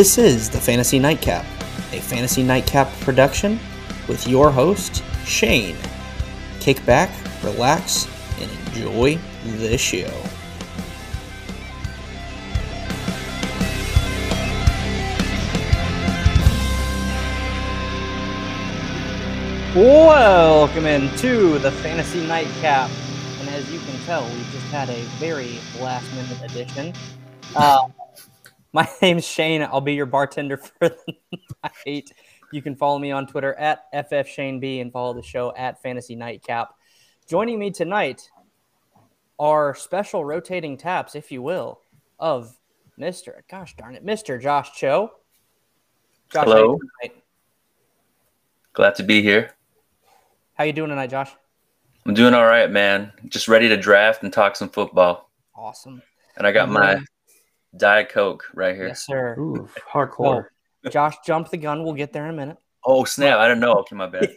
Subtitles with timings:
[0.00, 1.44] This is the Fantasy Nightcap,
[1.92, 3.60] a Fantasy Nightcap production
[4.08, 5.76] with your host, Shane.
[6.58, 7.10] Kick back,
[7.42, 8.08] relax,
[8.40, 9.18] and enjoy
[9.58, 10.08] the show.
[19.78, 22.90] Welcome into the Fantasy Nightcap.
[23.40, 26.94] And as you can tell, we just had a very last minute edition.
[27.54, 27.88] Uh,
[28.72, 29.62] my name's Shane.
[29.62, 31.16] I'll be your bartender for the
[31.86, 32.10] night.
[32.52, 36.74] You can follow me on Twitter at FFShaneB and follow the show at Fantasy Nightcap.
[37.28, 38.28] Joining me tonight
[39.38, 41.80] are special rotating taps, if you will,
[42.18, 42.56] of
[42.98, 43.40] Mr.
[43.50, 44.40] Gosh darn it, Mr.
[44.40, 45.12] Josh Cho.
[46.30, 46.78] Josh, Hello.
[47.02, 47.22] tonight?
[48.72, 49.52] Glad to be here.
[50.54, 51.30] How you doing tonight, Josh?
[52.06, 53.12] I'm doing all right, man.
[53.28, 55.30] Just ready to draft and talk some football.
[55.56, 56.02] Awesome.
[56.36, 57.02] And I got my.
[57.76, 58.88] Diet Coke right here.
[58.88, 59.36] Yes, sir.
[59.38, 60.46] Ooh, hardcore.
[60.84, 61.84] So, Josh jumped the gun.
[61.84, 62.56] We'll get there in a minute.
[62.84, 63.38] Oh, snap.
[63.38, 63.74] I didn't know.
[63.74, 64.34] Okay, my bad.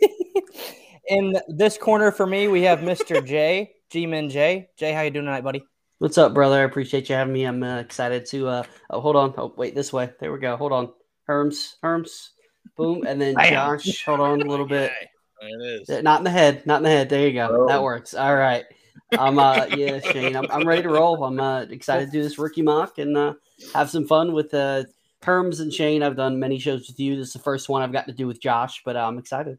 [1.08, 3.26] In this corner for me, we have Mr.
[3.26, 4.70] J, G-Man J.
[4.78, 5.66] Jay, how you doing tonight, buddy?
[6.00, 6.60] What's up, brother?
[6.60, 7.44] I appreciate you having me.
[7.44, 8.48] I'm uh, excited to.
[8.48, 9.34] Uh, oh, hold on.
[9.38, 10.12] Oh, wait, this way.
[10.20, 10.56] There we go.
[10.56, 10.94] Hold on.
[11.30, 12.30] Herms, Herms,
[12.76, 14.04] boom, and then Josh.
[14.06, 14.92] Hold on a little bit.
[15.46, 16.04] It is.
[16.04, 16.66] Not in the head.
[16.66, 17.10] Not in the head.
[17.10, 17.50] There you go.
[17.52, 17.68] Oh.
[17.68, 18.14] That works.
[18.14, 18.64] All right.
[19.18, 20.36] I'm uh yeah, Shane.
[20.36, 21.24] I'm, I'm ready to roll.
[21.24, 23.34] I'm uh, excited to do this rookie mock and uh,
[23.74, 24.84] have some fun with uh
[25.22, 26.04] Herms and Shane.
[26.04, 27.16] I've done many shows with you.
[27.16, 29.58] This is the first one I've got to do with Josh, but uh, I'm excited.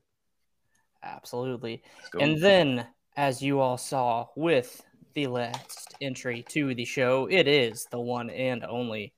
[1.02, 1.82] Absolutely.
[2.19, 4.82] And then, as you all saw with
[5.14, 9.14] the last entry to the show, it is the one and only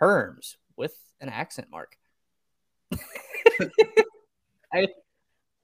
[0.00, 1.96] Herms with an accent mark.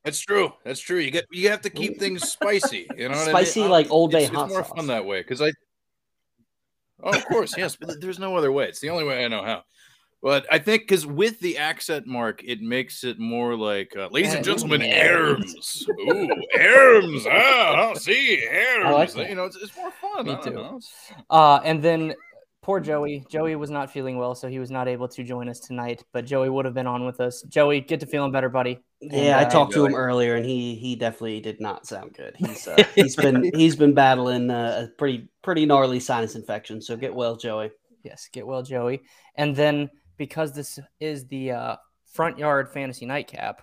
[0.07, 0.53] That's true.
[0.65, 1.01] That's true.
[1.01, 2.87] You get you have to keep things spicy.
[2.97, 3.73] You know, what Spicy I mean?
[3.73, 4.77] like Old Bay it's, hot It's more sauce.
[4.77, 5.51] fun that way because I.
[7.03, 8.69] Oh, of course, yes, but there's no other way.
[8.69, 9.65] It's the only way I know how.
[10.23, 14.33] But I think because with the accent mark, it makes it more like, uh, ladies
[14.33, 15.89] and gentlemen, Herms.
[15.89, 17.27] Ooh, Herms.
[17.29, 18.93] Ah, oh, see, Herms.
[18.93, 19.29] like that.
[19.29, 20.25] you know, it's, it's more fun.
[20.27, 20.81] Me I too.
[21.29, 22.15] Uh, and then
[22.63, 23.27] poor Joey.
[23.29, 26.05] Joey was not feeling well, so he was not able to join us tonight.
[26.13, 27.43] But Joey would have been on with us.
[27.43, 28.85] Joey, get to feeling better, buddy.
[29.01, 32.35] Yeah, I talked to him earlier, and he he definitely did not sound good.
[32.37, 36.81] He's uh, he's been he's been battling uh, a pretty pretty gnarly sinus infection.
[36.81, 37.71] So get well, Joey.
[38.03, 39.03] Yes, get well, Joey.
[39.35, 41.77] And then because this is the uh,
[42.13, 43.61] front yard fantasy nightcap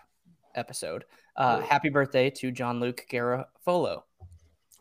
[0.56, 1.04] episode,
[1.36, 4.04] uh, happy birthday to John Luke Garofolo.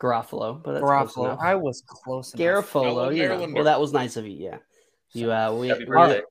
[0.01, 1.39] Garofalo, but that's Garofalo.
[1.41, 2.45] I was close enough.
[2.45, 3.39] Garofalo, Fellow you know.
[3.39, 3.55] Marylander.
[3.55, 4.37] Well, that was nice of you.
[4.37, 4.57] Yeah,
[5.15, 6.23] you uh, we Happy our- birthday.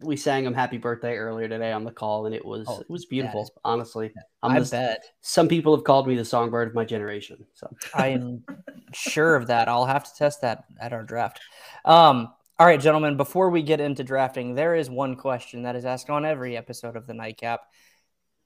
[0.00, 2.88] We sang him happy birthday earlier today on the call, and it was Oh, it
[2.90, 3.42] was that beautiful.
[3.42, 5.04] is- honestly, I'm I the- bet.
[5.20, 7.44] some people have called me the songbird of my generation.
[7.54, 8.44] So I am
[8.92, 9.68] sure of that.
[9.68, 11.40] I'll have to test that at our draft.
[11.84, 15.84] Um, all right, gentlemen, before we get into drafting, there is one question that is
[15.84, 17.62] asked on every episode of the nightcap.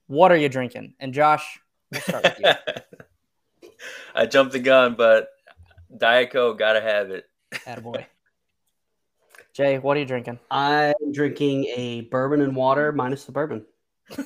[0.07, 0.95] What are you drinking?
[0.99, 1.59] And Josh,
[1.91, 2.39] we'll start with
[3.63, 3.69] you.
[4.15, 5.29] I jumped the gun, but
[5.95, 7.25] Diet Coke, gotta have it.
[7.53, 8.05] Attaboy.
[9.53, 10.39] Jay, what are you drinking?
[10.49, 13.65] I'm drinking a bourbon and water minus the bourbon.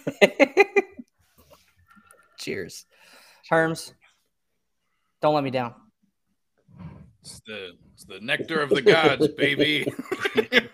[2.39, 2.85] Cheers.
[3.51, 3.91] Herms,
[5.21, 5.73] don't let me down.
[7.21, 9.91] It's the it's the nectar of the gods, baby.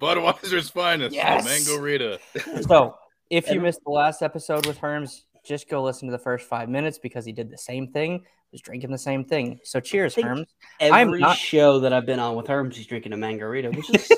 [0.00, 1.44] Budweiser's finest, Yes.
[1.44, 2.18] Mango Rita.
[2.62, 2.94] So,
[3.30, 6.68] if you missed the last episode with Herms, just go listen to the first five
[6.68, 9.60] minutes because he did the same thing, was drinking the same thing.
[9.64, 10.46] So, cheers, think- Herms.
[10.80, 13.90] Every I'm not- show that I've been on with Herms, he's drinking a mangarita, which
[13.94, 14.10] is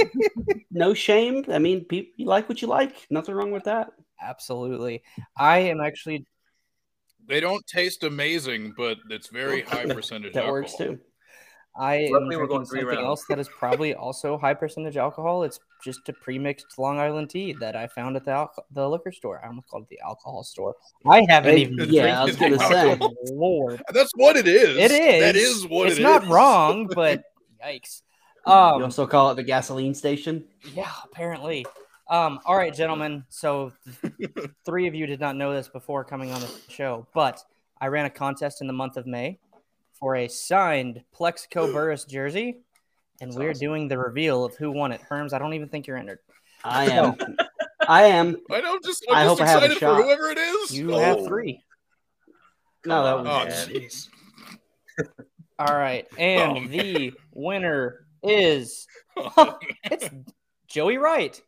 [0.70, 1.44] no shame.
[1.48, 2.94] I mean, people, you like what you like.
[3.10, 3.88] Nothing wrong with that.
[4.20, 5.02] Absolutely.
[5.36, 6.26] I am actually
[7.26, 10.34] They don't taste amazing, but it's very high percentage.
[10.34, 10.98] That works too.
[11.74, 13.00] I am Luckily, we're drinking going something rounds.
[13.00, 15.42] else that is probably also high percentage alcohol.
[15.42, 19.10] It's just a pre-mixed Long Island tea that I found at the alco- the liquor
[19.10, 19.40] store.
[19.42, 20.74] I almost called it the alcohol store.
[21.06, 21.90] I haven't Hey, even.
[21.90, 22.98] yeah, I was gonna say.
[23.24, 24.76] Lord, That's what it is.
[24.76, 25.20] it is.
[25.22, 26.28] That is what it's it not is.
[26.28, 27.22] wrong, but
[27.64, 28.02] yikes.
[28.46, 30.44] you Um, also call it the gasoline station.
[30.74, 31.64] yeah, apparently.
[32.10, 33.24] Um, all right, gentlemen.
[33.30, 33.72] So
[34.66, 37.42] three of you did not know this before coming on the show, but
[37.80, 39.38] I ran a contest in the month of May
[40.02, 42.56] for a signed Plaxico Burress jersey,
[43.20, 43.60] and That's we're awesome.
[43.60, 45.00] doing the reveal of who won it.
[45.08, 46.18] Herms, I don't even think you're entered.
[46.64, 47.14] I am.
[47.88, 48.36] I am.
[48.50, 48.78] I know.
[48.84, 50.04] Just I I'm hope just I have a excited for shot.
[50.04, 50.76] whoever it is.
[50.76, 50.98] You oh.
[50.98, 51.62] have three.
[52.84, 53.68] No, that was.
[53.68, 54.08] Oh, jeez.
[55.60, 60.10] All right, and Oh, the winner is Oh, it's
[60.66, 61.40] Joey Wright.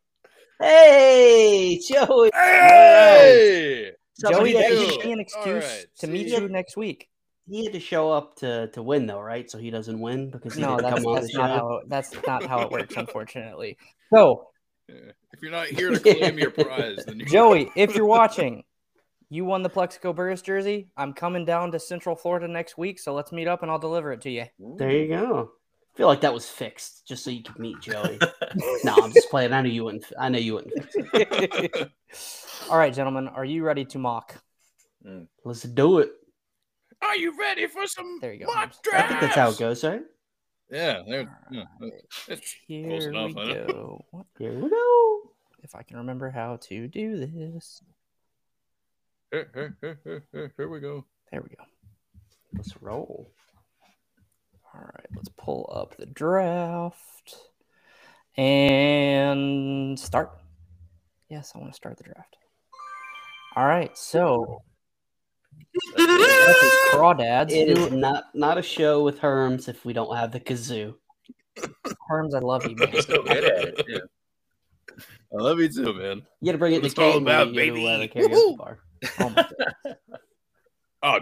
[0.61, 2.31] Hey, Joey.
[2.33, 3.91] hey!
[4.15, 4.87] Somebody Joey, that that you.
[4.93, 6.37] gives me an excuse right, to meet see?
[6.37, 7.09] you next week.
[7.49, 9.51] He had to show up to to win though, right?
[9.51, 11.39] So he doesn't win because he No, didn't that's, come on the that's show.
[11.41, 13.77] not how that's not how it works, unfortunately.
[14.13, 14.49] So,
[14.89, 15.13] Yeah.
[15.33, 18.63] If you're not here to claim your prize, then Joey, if you're watching,
[19.31, 20.89] you won the Plaxico Burress jersey.
[20.97, 24.13] I'm coming down to Central Florida next week, so let's meet up and I'll deliver
[24.13, 24.45] it to you.
[24.79, 25.51] There you go.
[25.93, 28.19] I feel like that was fixed just so you could meet Joey.
[28.85, 29.53] no, I'm just playing.
[29.53, 30.07] I know you wouldn't.
[30.19, 31.91] I know you wouldn't fix it.
[32.71, 34.37] All right, gentlemen, are you ready to mock?
[35.07, 35.27] Mm.
[35.45, 36.13] Let's do it.
[37.05, 38.79] Are you ready for some There you go, mock Holmes.
[38.93, 40.03] I think that's how it goes, right?
[40.71, 41.39] Yeah, there.
[41.51, 41.65] Yeah,
[42.67, 43.33] Here close enough.
[43.37, 44.05] we go.
[44.11, 45.21] What Here we go.
[45.63, 47.83] if I can remember how to do this?
[49.31, 51.05] Here, here, here, here, here, here we go.
[51.31, 51.65] There we go.
[52.55, 53.31] Let's roll.
[54.75, 57.37] All right, let's pull up the draft
[58.37, 60.33] and start.
[61.29, 62.37] Yes, I want to start the draft.
[63.57, 64.74] All right, so that is
[65.97, 67.51] Crawdads.
[67.51, 70.95] It is not not a show with Herms if we don't have the kazoo.
[72.11, 72.89] Herms, I love you, man.
[72.89, 73.87] He's so good at it.
[73.87, 74.01] Too.
[74.99, 76.23] I love you too, man.
[76.41, 77.89] You got to bring it to That's all Kate about, when you baby.
[77.89, 78.79] uh, the karaoke bar.
[79.19, 79.47] Oh my
[81.03, 81.19] Oh,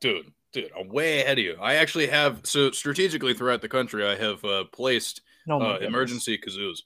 [0.00, 1.56] dude, dude, I'm way ahead of you.
[1.60, 6.38] I actually have so strategically throughout the country, I have uh, placed No, uh, emergency
[6.38, 6.78] kazoos,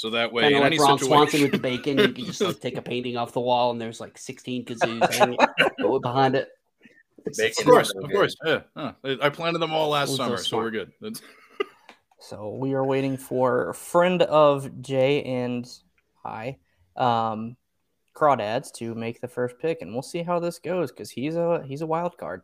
[0.00, 1.98] so that way Kind of any like Ron Swanson with the bacon.
[1.98, 5.00] You can just like take a painting off the wall and there's like 16 kazoos
[6.02, 6.48] behind it.
[7.36, 8.60] Bacon of course, of course, yeah.
[8.74, 8.92] Huh.
[9.04, 10.92] I I planted them all last summer, so we're good.
[11.02, 11.20] That's-
[12.22, 15.66] So we are waiting for friend of Jay and
[16.24, 16.56] I,
[16.96, 17.56] um,
[18.14, 21.62] Crawdads, to make the first pick, and we'll see how this goes because he's a
[21.66, 22.42] he's a wild card.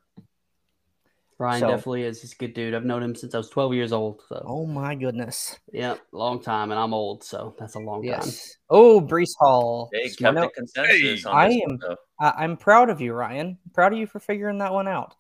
[1.39, 2.23] Ryan So- definitely is.
[2.23, 2.73] He's a good dude.
[2.75, 4.23] I've known him since I was 12 years old.
[4.29, 5.59] So Oh my goodness!
[5.73, 8.09] yeah, long time, and I'm old, so that's a long time.
[8.21, 8.57] Yes.
[8.71, 9.91] Oh, Breece Hall.
[9.93, 11.97] They You kept know, the consensus Hey, on I am- one.
[12.21, 13.59] I, I'm proud of you, Ryan.
[13.75, 15.15] Proud of you for figuring that one out.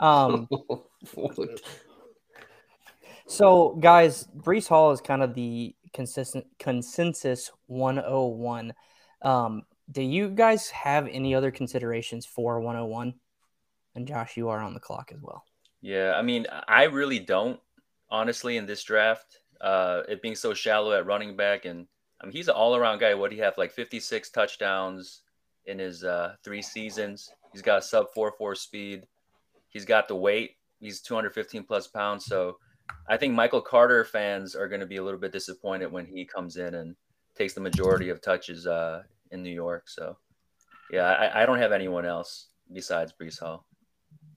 [0.00, 0.46] Um,
[3.26, 8.74] So, guys, Breece Hall is kind of the consistent consensus 101.
[9.22, 13.14] Um, do you guys have any other considerations for 101?
[13.94, 15.44] And Josh, you are on the clock as well.
[15.82, 17.60] Yeah, I mean, I really don't,
[18.08, 19.38] honestly, in this draft.
[19.60, 21.86] Uh, it being so shallow at running back, and
[22.20, 23.14] I mean, he's an all-around guy.
[23.14, 23.58] What do you have?
[23.58, 25.22] Like 56 touchdowns
[25.66, 27.30] in his uh, three seasons.
[27.52, 29.06] He's got sub four four speed.
[29.68, 30.56] He's got the weight.
[30.80, 32.24] He's 215 plus pounds.
[32.24, 32.58] So,
[33.08, 36.24] I think Michael Carter fans are going to be a little bit disappointed when he
[36.24, 36.96] comes in and
[37.36, 39.88] takes the majority of touches uh, in New York.
[39.88, 40.16] So,
[40.90, 43.66] yeah, I, I don't have anyone else besides Breece Hall.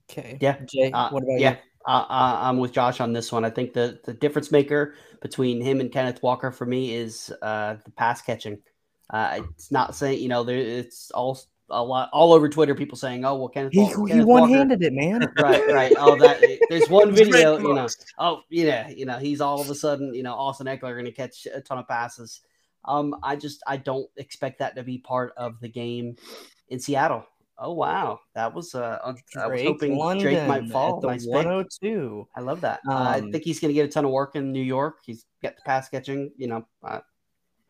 [0.10, 0.38] Okay.
[0.40, 1.58] Yeah, Jay, Uh, what about yeah, you?
[1.88, 3.46] I, I, I'm with Josh on this one.
[3.46, 7.76] I think the the difference maker between him and Kenneth Walker for me is uh,
[7.84, 8.60] the pass catching.
[9.10, 10.58] Uh, it's not saying you know there.
[10.58, 12.76] It's all a lot all over Twitter.
[12.76, 15.32] People saying, "Oh well, Kenneth, He, Walker, he Kenneth one handed it, man.
[15.40, 15.94] Right, right.
[15.98, 17.58] Oh, that there's one video.
[17.58, 18.06] You know, Bucks.
[18.18, 21.12] oh yeah, you know he's all of a sudden you know Austin Ekeler going to
[21.12, 22.42] catch a ton of passes.
[22.86, 26.16] Um, I just I don't expect that to be part of the game
[26.70, 27.26] in Seattle.
[27.58, 29.00] Oh wow, that was uh,
[29.38, 30.96] I was hoping London Drake might fall.
[30.98, 31.34] at the Nice pick.
[31.34, 32.28] 102.
[32.36, 32.82] I love that.
[32.88, 34.98] Uh, I Um, think he's going to get a ton of work in New York.
[35.06, 36.32] He's got the pass catching.
[36.38, 37.00] You know, uh,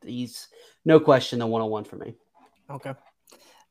[0.04, 0.48] he's
[0.86, 2.16] no question the 101 for me.
[2.70, 2.94] Okay.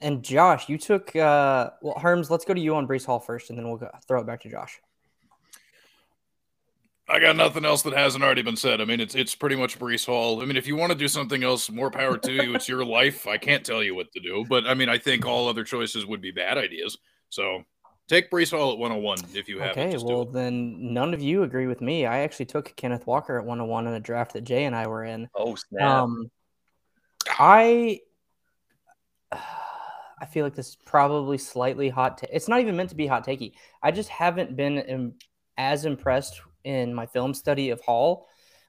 [0.01, 3.51] And Josh, you took uh well Herms, let's go to you on Breece Hall first
[3.51, 4.81] and then we'll go, throw it back to Josh.
[7.09, 8.81] I got nothing else that hasn't already been said.
[8.81, 10.41] I mean, it's it's pretty much Breece Hall.
[10.41, 12.55] I mean, if you want to do something else, more power to you.
[12.55, 13.27] It's your life.
[13.27, 16.07] I can't tell you what to do, but I mean, I think all other choices
[16.07, 16.97] would be bad ideas.
[17.29, 17.65] So
[18.09, 20.03] take Breece Hall at 101 if you have Okay, it.
[20.03, 22.07] Well then none of you agree with me.
[22.07, 25.05] I actually took Kenneth Walker at 101 in a draft that Jay and I were
[25.05, 25.29] in.
[25.35, 25.83] Oh snap!
[25.83, 26.31] Um
[27.39, 28.01] I
[29.33, 32.19] I feel like this is probably slightly hot.
[32.19, 33.53] Ta- it's not even meant to be hot takey.
[33.83, 35.15] I just haven't been Im-
[35.59, 38.27] as impressed in my film study of Hall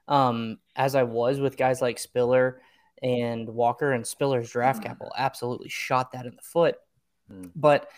[0.07, 2.61] um, as I was with guys like Spiller
[3.01, 3.91] and Walker.
[3.91, 6.75] And Spiller's draft capital absolutely shot that in the foot.
[7.29, 7.47] Hmm.
[7.55, 7.89] But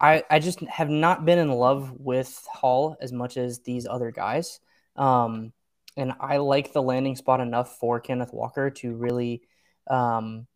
[0.00, 4.10] I, I just have not been in love with Hall as much as these other
[4.10, 4.60] guys.
[4.96, 5.52] Um,
[5.96, 9.42] and I like the landing spot enough for Kenneth Walker to really
[9.88, 10.46] um,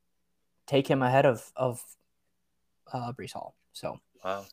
[0.66, 1.82] take him ahead of of
[2.92, 3.54] uh, Breece Hall.
[3.72, 4.44] So, wow.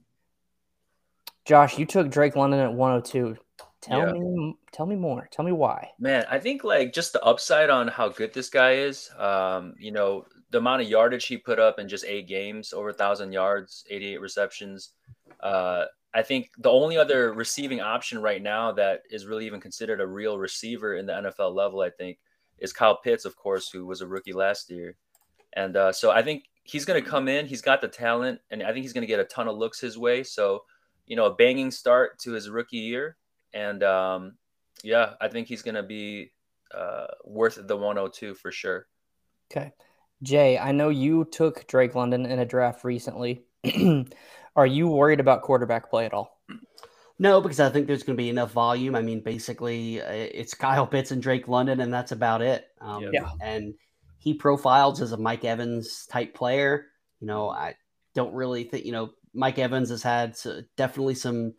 [1.46, 3.38] Josh, you took Drake London at 102.
[3.84, 4.14] Tell Yeah.
[4.14, 5.28] me, tell me more.
[5.32, 5.92] Tell me why.
[6.00, 9.12] Man, I think like just the upside on how good this guy is.
[9.18, 12.90] Um, you know, the amount of yardage he put up in just eight games, over
[12.90, 14.92] a thousand yards, 88 receptions.
[15.42, 20.00] Uh, I think the only other receiving option right now that is really even considered
[20.00, 22.20] a real receiver in the NFL level, I think,
[22.60, 24.96] is Kyle Pitts, of course, who was a rookie last year.
[25.54, 27.48] And uh, so I think he's going to come in.
[27.48, 29.80] He's got the talent, and I think he's going to get a ton of looks
[29.82, 30.24] his way.
[30.24, 30.64] So
[31.06, 33.18] you know, a banging start to his rookie year.
[33.54, 34.34] And um,
[34.84, 36.32] yeah, I think he's going to be
[36.74, 38.88] uh, worth the 102 for sure.
[39.52, 39.72] Okay.
[40.22, 43.44] Jay, I know you took Drake London in a draft recently.
[44.56, 46.40] Are you worried about quarterback play at all?
[47.20, 48.96] No, because I think there's going to be enough volume.
[48.96, 52.66] I mean, basically, uh, it's Kyle Pitts and Drake London, and that's about it.
[52.82, 53.30] Um, yeah.
[53.42, 53.76] And
[54.18, 56.86] he profiles as a Mike Evans type player.
[57.20, 57.76] You know, I
[58.16, 60.38] don't really think, you know, Mike Evans has had
[60.78, 61.54] definitely some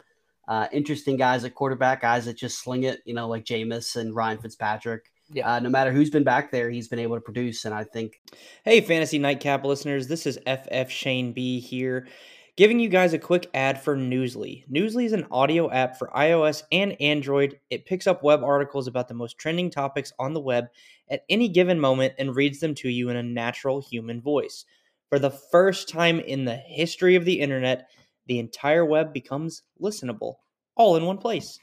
[0.49, 4.15] uh, interesting guys at quarterback, guys that just sling it, you know, like Jameis and
[4.15, 5.11] Ryan Fitzpatrick.
[5.33, 5.55] Yeah.
[5.55, 7.65] Uh, no matter who's been back there, he's been able to produce.
[7.65, 8.21] And I think.
[8.65, 12.09] Hey, Fantasy Nightcap listeners, this is FF Shane B here,
[12.57, 14.65] giving you guys a quick ad for Newsly.
[14.71, 17.59] Newsly is an audio app for iOS and Android.
[17.71, 20.67] It picks up web articles about the most trending topics on the web
[21.09, 24.67] at any given moment and reads them to you in a natural human voice.
[25.09, 27.89] For the first time in the history of the internet,
[28.27, 30.35] the entire web becomes listenable,
[30.77, 31.59] all in one place.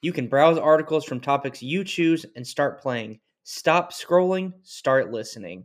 [0.00, 3.20] You can browse articles from topics you choose and start playing.
[3.44, 5.64] Stop scrolling, start listening.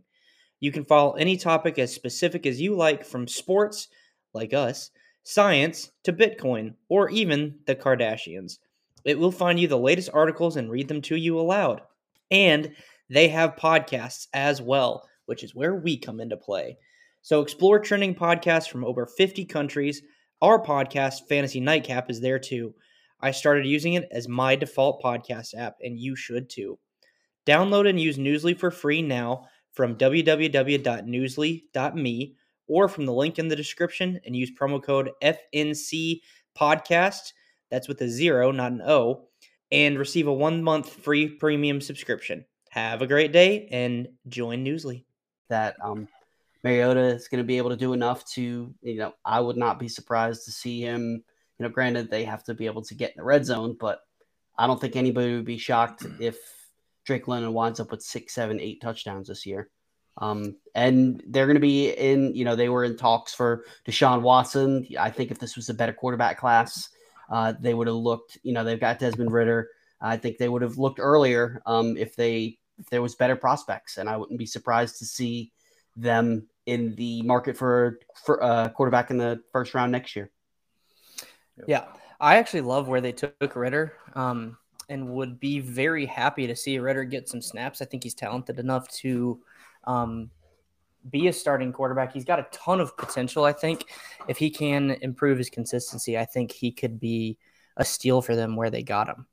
[0.59, 3.87] You can follow any topic as specific as you like, from sports,
[4.33, 4.91] like us,
[5.23, 8.59] science, to Bitcoin, or even the Kardashians.
[9.05, 11.81] It will find you the latest articles and read them to you aloud.
[12.31, 12.75] And
[13.09, 16.77] they have podcasts as well, which is where we come into play.
[17.21, 20.01] So explore trending podcasts from over 50 countries.
[20.41, 22.75] Our podcast, Fantasy Nightcap, is there too.
[23.19, 26.77] I started using it as my default podcast app, and you should too.
[27.47, 32.35] Download and use Newsly for free now from www.newsly.me
[32.67, 36.19] or from the link in the description and use promo code FNC
[36.59, 37.31] podcast.
[37.71, 39.29] That's with a zero, not an O,
[39.71, 42.45] and receive a one month free premium subscription.
[42.69, 45.05] Have a great day and join Newsly.
[45.49, 46.07] That um,
[46.63, 49.79] Mariota is going to be able to do enough to, you know, I would not
[49.79, 51.23] be surprised to see him.
[51.59, 54.01] You know, granted, they have to be able to get in the red zone, but
[54.57, 56.37] I don't think anybody would be shocked if
[57.05, 59.69] Drake London winds up with six, seven, eight touchdowns this year.
[60.19, 64.21] Um, and they're going to be in, you know, they were in talks for Deshaun
[64.21, 64.87] Watson.
[64.99, 66.89] I think if this was a better quarterback class,
[67.29, 69.69] uh, they would have looked, you know, they've got Desmond Ridder.
[70.01, 73.97] I think they would have looked earlier um, if they if there was better prospects,
[73.97, 75.51] and I wouldn't be surprised to see
[75.97, 80.29] them in the market for for a uh, quarterback in the first round next year.
[81.67, 81.85] Yeah,
[82.19, 84.57] I actually love where they took Ridder, um,
[84.89, 87.81] and would be very happy to see Ridder get some snaps.
[87.81, 89.39] I think he's talented enough to
[89.85, 90.29] um,
[91.09, 92.13] be a starting quarterback.
[92.13, 93.43] He's got a ton of potential.
[93.43, 93.85] I think
[94.27, 97.37] if he can improve his consistency, I think he could be
[97.77, 99.25] a steal for them where they got him.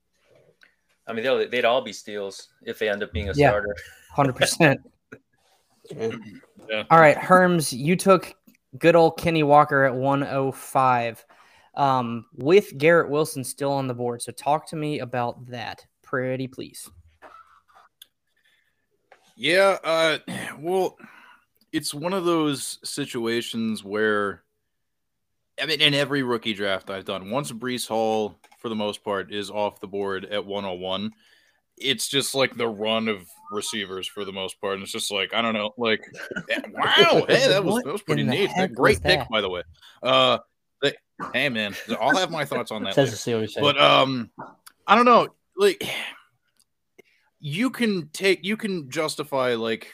[1.07, 3.77] I mean, they'd all be steals if they end up being a yeah, starter.
[4.11, 4.81] Hundred percent.
[5.93, 8.35] All right, Herms, you took
[8.79, 11.25] good old Kenny Walker at 105
[11.75, 14.23] um, with Garrett Wilson still on the board.
[14.23, 16.91] So talk to me about that, pretty please.
[19.37, 20.19] Yeah, uh,
[20.59, 20.97] well,
[21.73, 24.43] it's one of those situations where,
[25.61, 29.33] I mean, in every rookie draft I've done, once Breece Hall, for the most part,
[29.33, 31.11] is off the board at 101,
[31.77, 34.75] it's just like the run of receivers for the most part.
[34.75, 36.01] And it's just like, I don't know, like,
[36.73, 38.51] wow, hey, that was, that was pretty neat.
[38.75, 39.63] Great pick, by the way.
[40.03, 40.39] Uh,
[40.83, 40.95] they,
[41.33, 42.95] hey, man, I'll have my thoughts on that.
[43.61, 44.31] But, um,
[44.87, 45.83] I don't know, like,
[47.41, 49.93] you can take, you can justify, like,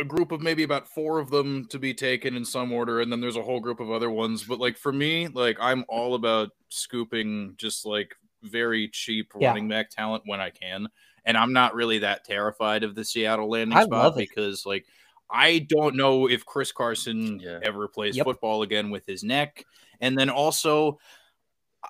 [0.00, 3.12] a group of maybe about four of them to be taken in some order and
[3.12, 6.14] then there's a whole group of other ones but like for me like i'm all
[6.14, 9.48] about scooping just like very cheap yeah.
[9.48, 10.88] running back talent when I can.
[11.24, 14.86] And I'm not really that terrified of the Seattle landing I spot because like
[15.30, 17.60] I don't know if Chris Carson yeah.
[17.62, 18.26] ever plays yep.
[18.26, 19.64] football again with his neck.
[20.00, 20.98] And then also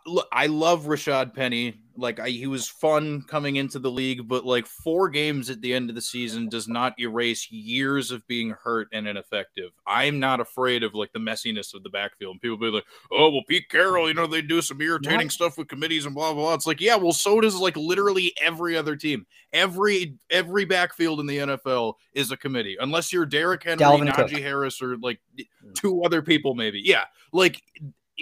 [0.06, 1.74] look, I love Rashaad Penny.
[1.94, 5.74] Like I, he was fun coming into the league, but like four games at the
[5.74, 9.72] end of the season does not erase years of being hurt and ineffective.
[9.86, 12.32] I'm not afraid of like the messiness of the backfield.
[12.32, 15.32] And People be like, "Oh, well, Pete Carroll, you know, they do some irritating what?
[15.32, 18.32] stuff with committees and blah, blah blah." It's like, yeah, well, so does like literally
[18.40, 19.26] every other team.
[19.52, 24.30] Every every backfield in the NFL is a committee, unless you're Derrick Henry, Dalvin Najee
[24.30, 24.40] Cook.
[24.40, 25.72] Harris, or like hmm.
[25.74, 26.80] two other people, maybe.
[26.82, 27.62] Yeah, like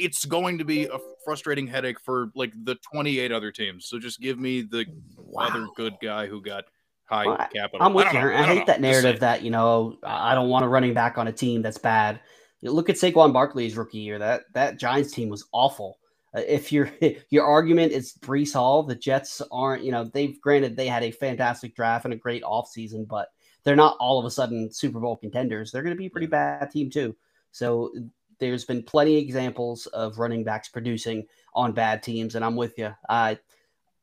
[0.00, 3.86] it's going to be a frustrating headache for like the 28 other teams.
[3.86, 5.48] So just give me the wow.
[5.48, 6.64] other good guy who got
[7.04, 7.86] high well, capital.
[7.86, 8.18] I'm with you.
[8.18, 8.64] I, I hate know.
[8.66, 11.78] that narrative that, you know, I don't want a running back on a team that's
[11.78, 12.20] bad.
[12.62, 14.18] Look at Saquon Barkley's rookie year.
[14.18, 15.98] That that Giants team was awful.
[16.34, 16.90] Uh, if your
[17.30, 21.10] your argument is Breece Hall, the Jets aren't, you know, they've granted they had a
[21.10, 23.28] fantastic draft and a great offseason, but
[23.64, 25.70] they're not all of a sudden Super Bowl contenders.
[25.70, 27.16] They're going to be a pretty bad team too.
[27.50, 27.92] So
[28.40, 32.78] there's been plenty of examples of running backs producing on bad teams, and I'm with
[32.78, 32.94] you.
[33.08, 33.38] I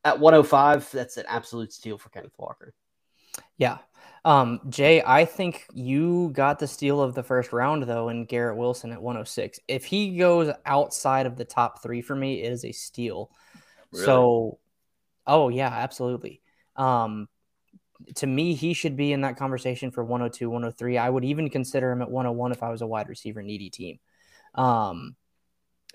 [0.03, 2.73] at 105, that's an absolute steal for Kenneth Walker.
[3.57, 3.79] Yeah.
[4.23, 8.57] Um, Jay, I think you got the steal of the first round though in Garrett
[8.57, 9.59] Wilson at 106.
[9.67, 13.31] If he goes outside of the top three for me, it is a steal.
[13.91, 14.05] Really?
[14.05, 14.59] So,
[15.25, 16.41] oh yeah, absolutely.
[16.75, 17.27] Um,
[18.15, 20.97] to me, he should be in that conversation for 102, 103.
[20.97, 23.99] I would even consider him at 101 if I was a wide receiver needy team.
[24.57, 25.15] Um,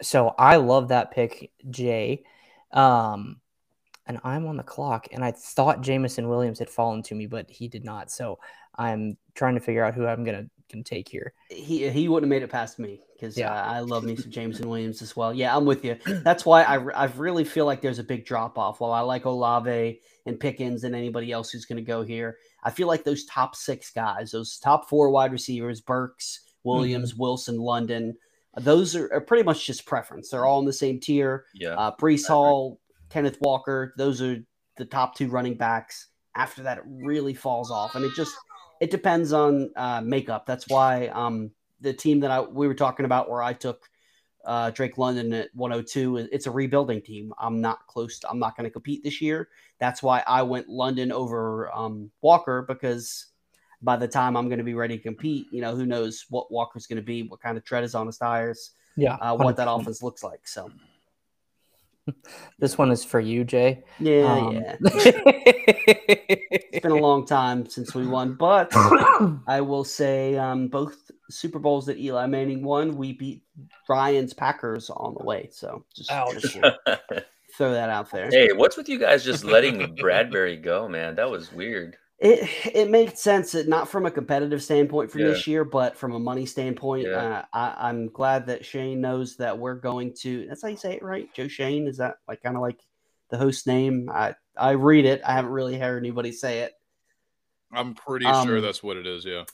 [0.00, 2.24] so I love that pick, Jay.
[2.72, 3.40] Um,
[4.06, 7.48] and I'm on the clock, and I thought Jameson Williams had fallen to me, but
[7.50, 8.10] he did not.
[8.10, 8.38] So
[8.76, 11.34] I'm trying to figure out who I'm gonna can take here.
[11.50, 13.52] He he wouldn't have made it past me because Yeah.
[13.52, 15.32] I love me some Jameson Williams as well.
[15.32, 15.96] Yeah, I'm with you.
[16.24, 18.80] That's why I, I really feel like there's a big drop off.
[18.80, 22.70] While I like Olave and Pickens and anybody else who's going to go here, I
[22.70, 28.16] feel like those top six guys, those top four wide receivers, Burks, Williams, Wilson, London,
[28.56, 30.30] those are, are pretty much just preference.
[30.30, 31.46] They're all in the same tier.
[31.54, 31.74] Yeah.
[31.74, 34.38] Uh, Breece Hall, Kenneth Walker, those are
[34.76, 36.08] the top two running backs.
[36.34, 38.34] After that, it really falls off, and it just
[38.80, 40.46] it depends on uh, makeup.
[40.46, 43.88] That's why um, the team that I we were talking about, where I took
[44.44, 47.32] uh, Drake London at 102, it's a rebuilding team.
[47.38, 48.18] I'm not close.
[48.20, 49.48] To, I'm not going to compete this year.
[49.78, 53.26] That's why I went London over um, Walker because
[53.82, 56.50] by the time I'm going to be ready to compete, you know, who knows what
[56.52, 59.56] Walker's going to be, what kind of tread is on his tires, Yeah, uh, what
[59.56, 59.80] that 100%.
[59.80, 60.46] offense looks like.
[60.46, 60.70] So
[62.58, 63.82] This one is for you, Jay.
[64.00, 64.76] yeah, Um, yeah.
[66.74, 68.70] It's been a long time since we won, but
[69.46, 73.42] I will say um, both Super Bowls that Eli Manning won, we beat
[73.88, 75.48] Ryan's Packers on the way.
[75.52, 76.40] So just, Ouch.
[76.40, 76.56] just
[77.56, 78.30] throw that out there.
[78.30, 81.14] hey, what's with you guys just letting Bradberry go, man?
[81.14, 81.96] That was weird.
[82.22, 85.28] It it made sense, not from a competitive standpoint from Yeah.
[85.28, 87.08] this year, but from a money standpoint.
[87.08, 87.16] Yeah.
[87.16, 90.46] Uh, I, I'm glad that Schoen knows that we're going to.
[90.46, 91.28] That's how you say it, right?
[91.34, 92.78] Joe Schoen is that like kind of like
[93.30, 94.08] the host name?
[94.08, 95.20] I I read it.
[95.26, 96.72] I haven't really heard anybody say it.
[97.72, 99.24] I'm pretty Um, sure that's what it is.
[99.24, 99.44] Yeah.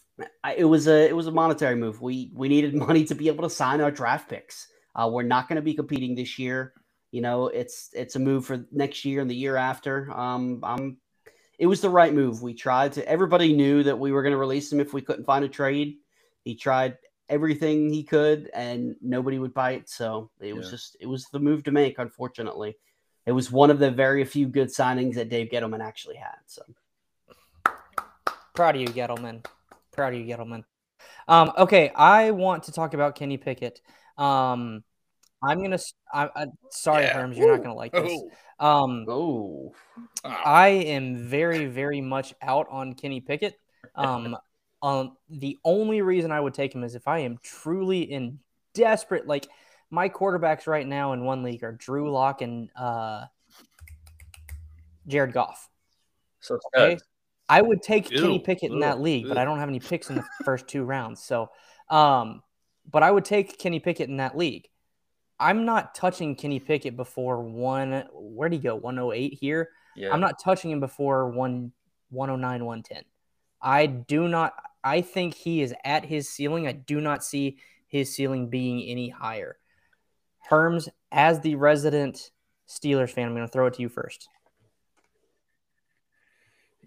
[0.44, 2.02] I, it was a it was a monetary move.
[2.02, 4.68] We we needed money to be able to sign our draft picks.
[4.94, 6.74] Uh, we're not going to be competing this year.
[7.12, 10.10] You know, it's it's a move for next year and the year after.
[10.12, 10.98] Um, I'm.
[11.58, 12.42] It was the right move.
[12.42, 13.08] We tried to.
[13.08, 15.96] Everybody knew that we were going to release him if we couldn't find a trade.
[16.44, 16.96] He tried
[17.28, 19.88] everything he could, and nobody would bite.
[19.88, 20.70] So it was Yeah.
[20.70, 21.98] just it was the move to make.
[21.98, 22.76] Unfortunately,
[23.26, 26.38] it was one of the very few good signings that Dave Gettleman actually had.
[26.46, 26.62] So
[28.54, 29.44] Proud of you, Gettleman.
[29.92, 30.64] Proud of you, Gettleman.
[31.28, 33.80] Um, okay, I want to talk about Kenny Pickett.
[34.16, 34.82] Um,
[35.42, 35.78] I'm gonna.
[36.12, 37.16] I, I, sorry, Yeah.
[37.16, 38.22] Herms, you're not gonna like this.
[38.58, 39.72] Um, oh.
[40.24, 43.54] I am very, very much out on Kenny Pickett.
[43.94, 44.36] Um,
[44.82, 48.40] um, the only reason I would take him is if I am truly in
[48.74, 49.26] desperate.
[49.26, 49.46] Like
[49.90, 53.26] my quarterbacks right now in one league are Drew Lock and uh,
[55.06, 55.68] Jared Goff.
[56.40, 56.92] So Okay.
[56.92, 57.04] studs.
[57.48, 60.10] I would take Ew, Kenny Pickett in that league, but I don't have any picks
[60.10, 61.22] in the first two rounds.
[61.22, 61.50] So,
[61.88, 62.42] um,
[62.90, 64.68] but I would take Kenny Pickett in that league.
[65.40, 68.04] I'm not touching Kenny Pickett before one.
[68.12, 68.74] Where'd he go?
[68.74, 69.70] 108 here.
[69.94, 70.12] Yeah.
[70.12, 71.72] I'm not touching him before one
[72.10, 73.04] 109, 110.
[73.60, 74.54] I do not.
[74.82, 76.66] I think he is at his ceiling.
[76.66, 79.58] I do not see his ceiling being any higher.
[80.50, 82.30] Herms, as the resident
[82.68, 84.28] Steelers fan, I'm going to throw it to you first.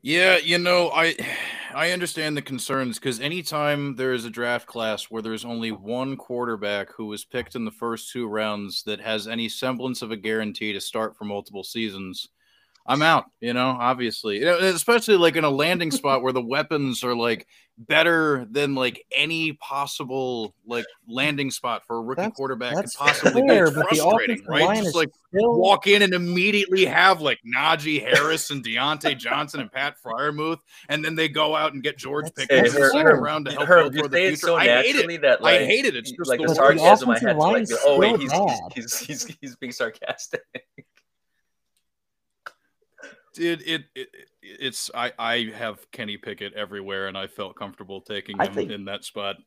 [0.02, 1.16] Yeah, you know, I
[1.74, 6.18] I understand the concerns because anytime there is a draft class where there's only one
[6.18, 10.18] quarterback who was picked in the first two rounds that has any semblance of a
[10.18, 12.28] guarantee to start for multiple seasons,
[12.86, 13.26] I'm out.
[13.40, 17.16] You know, obviously, You know, especially like in a landing spot where the weapons are
[17.16, 22.84] like better than like any possible like landing spot for a rookie That's- quarterback could
[22.84, 23.76] That's possibly fair, be.
[23.76, 24.66] but the frustrating, offensive right?
[24.66, 29.18] line Just is like still walk in and immediately have like Najee Harris and Diontae
[29.18, 32.68] Johnson and Pat Freiermuth, and then they go out and get George That's- Pickens Hey,
[32.68, 34.36] in the Herb- second round to help Herb, build for the future.
[34.38, 34.94] so I hate it.
[34.98, 35.96] naturally that I like, hate it.
[35.96, 36.82] It's just like the the way it is.
[36.82, 40.42] sarcasm I had to like, oh wait, he's, he's he's he's he's being sarcastic.
[43.34, 48.02] Dude, it, it, it it's I I have Kenny Pickett everywhere, and I felt comfortable
[48.02, 49.38] taking him think- in that spot.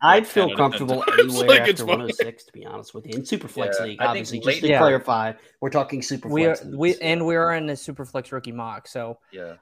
[0.00, 1.98] I'd like feel 10 out of 10 comfortable anywhere Like, it's after fine.
[2.06, 3.14] 106, to be honest with you.
[3.14, 4.78] In Superflex Yeah, League, I think obviously, late- just to Yeah.
[4.78, 6.30] clarify, we're talking Superflex.
[6.30, 8.86] we are leagues, we so- and we are in the Superflex rookie mock.
[8.86, 9.56] So Yeah.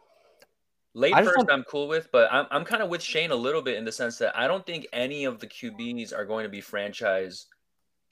[0.92, 3.62] Late first, don't- I'm cool with, but I'm I'm kind of with Shane a little
[3.62, 6.50] bit in the sense that I don't think any of the QBs are going to
[6.50, 7.46] be franchise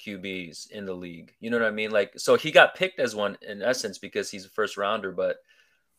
[0.05, 1.35] QBs in the league.
[1.41, 1.91] You know what I mean?
[1.91, 5.37] Like, so he got picked as one in essence because he's a first rounder, but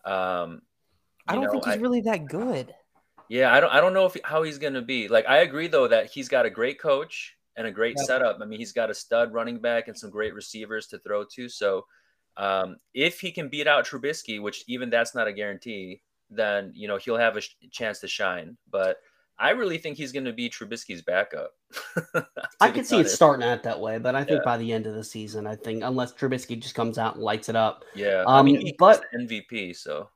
[0.05, 0.61] um,
[1.27, 2.73] I don't know, think he's I- really that good.
[3.29, 5.07] Yeah, I don't I don't know if how he's gonna be.
[5.07, 8.05] Like I agree though that he's got a great coach and a great Yep.
[8.05, 8.39] setup.
[8.41, 11.47] I mean, he's got a stud running back and some great receivers to throw to.
[11.47, 11.85] So
[12.35, 16.87] um, if he can beat out Trubisky, which even that's not a guarantee, then you
[16.87, 18.57] know he'll have a sh- chance to shine.
[18.69, 18.97] But
[19.39, 21.51] I really think he's going to be Trubisky's backup.
[22.61, 24.45] I could see it starting out that way, but I think Yeah.
[24.45, 27.49] by the end of the season, I think unless Trubisky just comes out and lights
[27.49, 30.09] it up, Yeah, I Um, mean, he's but- MVP, so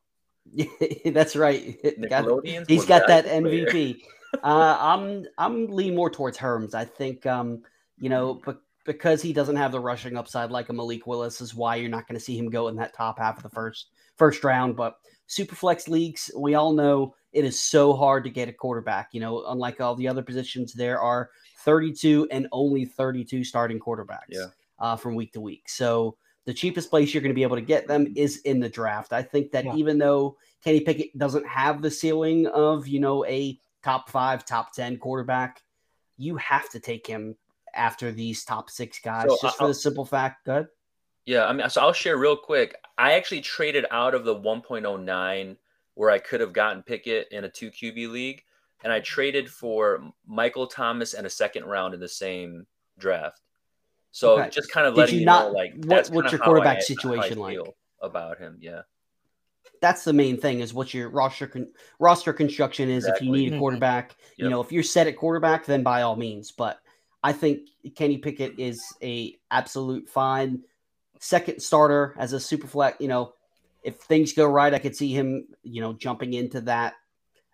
[1.05, 1.77] that's right.
[2.09, 3.25] Got- he's got that.
[3.25, 4.01] MVP.
[4.43, 6.73] uh, I'm I'm leaning more towards Herms.
[6.73, 7.63] I think um,
[7.97, 11.53] you know, but because he doesn't have the rushing upside like a Malik Willis is
[11.53, 13.87] why you're not going to see him go in that top half of the first
[14.15, 14.75] first round.
[14.77, 14.95] But
[15.27, 19.09] superflex leagues, we all know it is so hard to get a quarterback.
[19.11, 21.29] You know, unlike all the other positions, there are
[21.65, 24.47] 32 and only 32 starting quarterbacks Yeah.
[24.79, 25.67] uh, from week to week.
[25.69, 28.69] So the cheapest place you're going to be able to get them is in the
[28.69, 29.11] draft.
[29.11, 29.75] I think that Yeah.
[29.75, 34.71] even though Kenny Pickett doesn't have the ceiling of, you know, a top five, top
[34.73, 35.61] 10 quarterback,
[36.17, 37.35] you have to take him
[37.75, 40.45] after these top six guys So, just for I'll- the simple fact.
[40.45, 40.67] Good.
[41.25, 42.75] Yeah, I mean, so I'll share real quick.
[42.97, 45.57] I actually traded out of the 1.09
[45.93, 48.43] where I could have gotten Pickett in a two QB league,
[48.83, 52.65] and I traded for Michael Thomas and a second round in the same
[52.99, 53.41] draft.
[54.11, 54.49] So Okay.
[54.49, 56.77] just kind of Did letting you you, not- know, like what- that's what's your quarterback
[56.77, 57.57] I- situation like?
[58.01, 58.57] about him.
[58.61, 58.83] Yeah,
[59.81, 63.05] That's the main thing is what your roster con- roster construction is.
[63.05, 63.59] If you need a Mhm.
[63.59, 64.51] quarterback, you Yep.
[64.51, 66.51] know, if you're set at quarterback, then by all means.
[66.51, 66.79] But
[67.23, 70.63] I think Kenny Pickett is a absolute fine
[71.19, 72.97] second starter as a super flex.
[72.99, 73.33] You know,
[73.83, 76.95] if things go right, I could see him, you know, jumping into that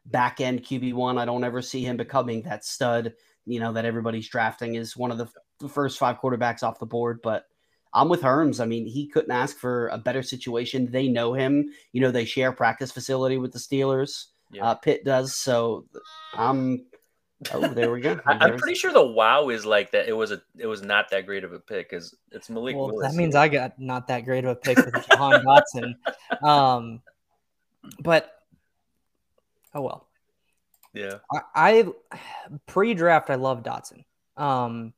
[0.06, 1.18] back end QB one.
[1.18, 3.14] I don't ever see him becoming that stud,
[3.46, 5.28] you know, that everybody's drafting is one of the,
[5.60, 7.20] the first five quarterbacks off the board.
[7.22, 7.46] But
[7.94, 8.60] I'm with Herms.
[8.60, 10.92] I mean, he couldn't ask for a better situation.
[10.92, 11.72] They know him.
[11.92, 14.26] You know, they share practice facility with the Steelers.
[14.52, 14.66] Yeah.
[14.66, 15.36] Uh, Pitt does.
[15.36, 15.86] So
[16.34, 16.86] I'm.
[17.54, 18.20] Oh, there we go.
[18.26, 20.08] I, I'm pretty sure the wow is like that.
[20.08, 22.88] It was a it was not that great of a pick because it's Malik Well,
[22.88, 23.12] Willis.
[23.12, 25.94] that means I got not that great of a pick with Jahan Dotson.
[26.48, 27.02] Um,
[28.00, 28.32] but
[29.74, 30.08] oh well.
[30.94, 31.20] yeah.
[31.32, 31.86] I, I
[32.68, 34.04] pre-draft I love Dotson.
[34.38, 34.94] Um,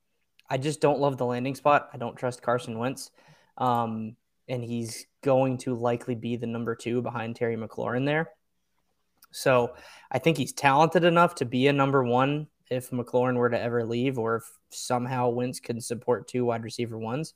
[0.50, 1.90] I just don't love the landing spot.
[1.94, 3.12] I don't trust Carson Wentz.
[3.58, 4.16] Um,
[4.48, 8.30] and he's going to likely be the number two behind Terry McLaurin there.
[9.36, 9.76] So
[10.10, 13.84] I think he's talented enough to be a number one if McLaurin were to ever
[13.84, 17.34] leave, or if somehow Wentz can support two wide receiver ones.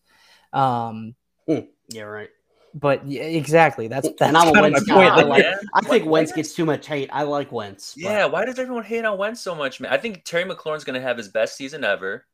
[0.53, 1.13] Um,
[1.47, 2.29] yeah, right.
[2.73, 3.87] but yeah, exactly.
[3.87, 5.11] That's that's And I'm a kind of Wentz my point.
[5.11, 7.09] I Like, like- I think Why- Wentz gets too much hate.
[7.11, 7.93] I like Wentz.
[7.95, 9.91] but- Yeah, why does everyone hate on Wentz so much, man?
[9.91, 12.25] I think Terry McLaurin's going to have his best season ever,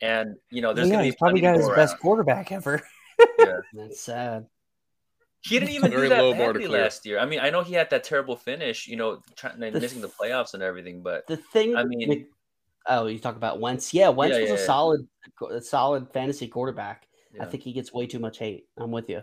[0.00, 1.98] and you know, there's yeah, going to he's be probably plenty got his go best
[1.98, 2.82] quarterback ever.
[3.38, 4.46] yeah, That's sad.
[5.46, 7.18] He didn't even Very do that low bar to badly last year.
[7.18, 10.54] I mean, I know he had that terrible finish, you know, trying, missing the playoffs
[10.54, 12.26] and everything, but The thing, I mean- Mc-
[12.88, 13.92] oh, you talk about Wentz.
[13.92, 14.66] Yeah, Wentz Yeah, was yeah, a yeah.
[14.66, 15.08] solid,
[15.50, 17.06] a solid fantasy quarterback.
[17.40, 18.68] I think he gets way too much hate.
[18.78, 19.20] I'm with you.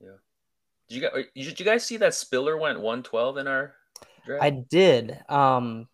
[0.00, 0.08] Yeah.
[0.88, 3.74] Did you guys did you guys see that Spiller went 112 in our
[4.24, 4.42] draft?
[4.42, 5.18] I did.
[5.28, 5.86] Um,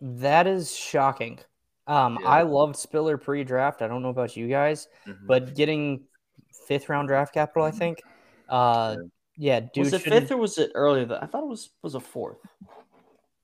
[0.00, 1.40] that is shocking.
[1.88, 2.18] Um.
[2.24, 3.82] I loved Spiller pre-draft.
[3.82, 5.26] I don't know about you guys, Mhm.
[5.26, 6.04] but getting
[6.66, 8.02] fifth round draft capital, I think.
[8.48, 8.96] Uh,
[9.36, 9.84] yeah, dude.
[9.84, 11.04] was it shouldn't- fifth or was it earlier?
[11.04, 12.38] Than, I thought it was was a fourth.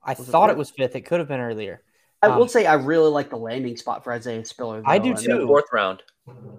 [0.05, 0.59] I was it thought it fifth?
[0.59, 0.96] was fifth.
[0.96, 1.83] It could have been earlier.
[2.22, 4.83] I Um, will say I really like the landing spot for Isaiah Spiller.
[4.87, 5.46] I do mean, Yeah, too.
[5.46, 6.03] fourth round.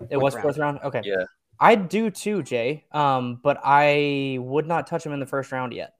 [0.10, 0.44] It was round.
[0.44, 0.80] fourth round.
[0.84, 1.02] Okay.
[1.06, 1.24] Yeah.
[1.60, 2.86] I do too, Jay.
[2.92, 5.94] Um, but I would not touch him in the first round yet.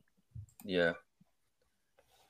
[0.66, 0.94] Yeah.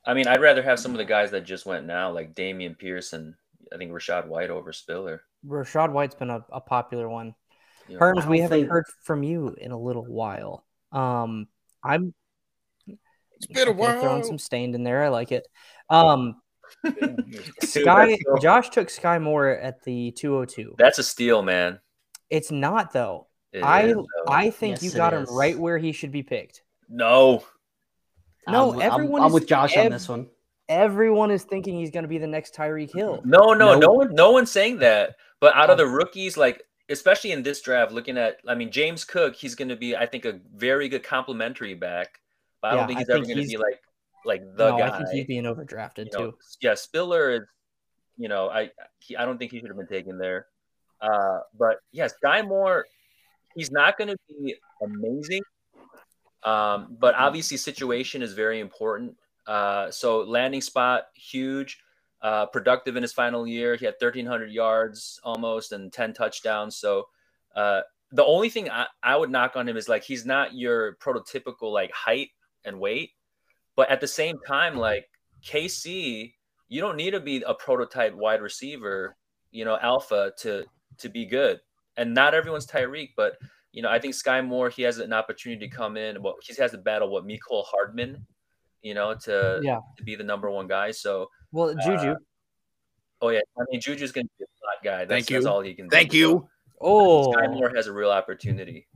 [0.06, 2.78] I mean, I'd rather have some of the guys that just went now, like Dameon
[2.78, 3.34] Pierce and
[3.74, 5.24] I think Rachaad White over Spiller.
[5.48, 7.34] Rachaad White's been a, a popular one.
[7.94, 8.06] You know.
[8.06, 10.66] Herms, we haven't think- heard from you in a little while.
[10.92, 11.48] Um,
[11.84, 12.14] I'm
[12.88, 14.00] It's been a while.
[14.02, 15.04] throwing some stained in there.
[15.04, 15.48] I like it.
[15.90, 16.36] Um,
[17.62, 20.76] Sky Josh took Sky Moore at the 202.
[20.78, 21.80] That's a steal, man.
[22.30, 23.28] It's not though.
[23.52, 24.06] It I is, though.
[24.28, 25.30] I think Yes, you got him is.
[25.32, 26.62] right where he should be picked.
[26.90, 27.44] no.
[28.46, 30.28] No, I'm, I'm- everyone I'm, is- with Josh on this one.
[30.68, 33.22] Everyone is thinking he's going to be the next Tyreek Hill.
[33.24, 33.80] No, no, No.
[33.80, 35.16] no one, no one's saying that.
[35.40, 39.06] But out of the rookies, like especially in this draft, looking at, I mean, James
[39.06, 42.20] Cook, he's going to be, I think, a very good complementary back.
[42.62, 43.82] But I Yeah, don't think I he's ever going to be like,
[44.26, 44.88] like the no, guy.
[44.88, 46.38] I think he's being overdrafted you know, too.
[46.62, 47.42] yeah, Spiller is,
[48.18, 48.70] you know, I,
[49.00, 50.48] he, I don't think he should have been taken there.
[51.02, 52.86] Uh, but yes, Sky Moore,
[53.56, 55.42] he's not going to be amazing.
[56.44, 59.16] Um, but obviously, situation is very important.
[59.48, 61.80] Uh, so landing spot huge,
[62.24, 63.76] uh, productive in his final year.
[63.76, 66.78] He had 1,300 yards almost and 10 touchdowns.
[66.78, 67.08] So
[67.56, 67.82] uh,
[68.12, 71.72] the only thing I, I would knock on him is like he's not your prototypical
[71.72, 72.30] like height
[72.64, 73.12] and weight,
[73.76, 75.10] but at the same time, like
[75.44, 76.34] KC,
[76.70, 79.18] you don't need to be a prototype wide receiver,
[79.52, 80.64] you know, alpha to
[81.00, 81.60] to be good.
[81.98, 83.38] And not everyone's Tyreek, but
[83.74, 86.22] you know, I think Sky Moore, he has an opportunity to come in.
[86.22, 88.26] Well, he has to battle what Mecole Hardman,
[88.82, 89.80] you know, to Yeah.
[89.98, 90.92] to be the number one guy.
[90.92, 92.12] So, Well, Juju.
[92.12, 92.16] Uh,
[93.22, 95.06] oh yeah, I mean, Juju's going to be a slot guy.
[95.06, 95.50] That's, Thank that's you.
[95.52, 95.86] all he can.
[95.88, 95.96] Do.
[95.96, 96.18] Thank do.
[96.18, 96.50] you.
[96.82, 98.88] oh, Sky Moore has a real opportunity.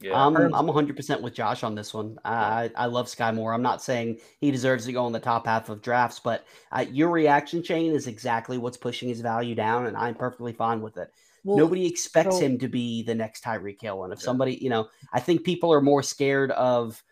[0.00, 0.22] Yeah.
[0.26, 2.18] I'm I'm 100 percent with Josh on this one.
[2.24, 3.54] I I love Sky Moore.
[3.54, 6.84] I'm not saying he deserves to go in the top half of drafts, but uh,
[6.90, 10.98] your reaction chain is exactly what's pushing his value down, and I'm perfectly fine with
[10.98, 11.10] it.
[11.42, 14.24] well, Nobody expects so- him to be the next Tyreek Hill, and if Yeah.
[14.24, 17.02] somebody, you know, I think people are more scared of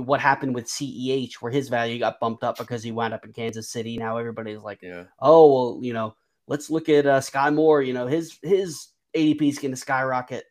[0.00, 3.32] what happened with CEH, where his value got bumped up because he wound up in
[3.32, 3.96] Kansas City.
[3.96, 5.04] Now everybody's like, yeah.
[5.20, 6.14] oh well, you know,
[6.46, 7.82] let's look at uh, Sky Moore.
[7.82, 10.44] You know, his his ADP is going to skyrocket,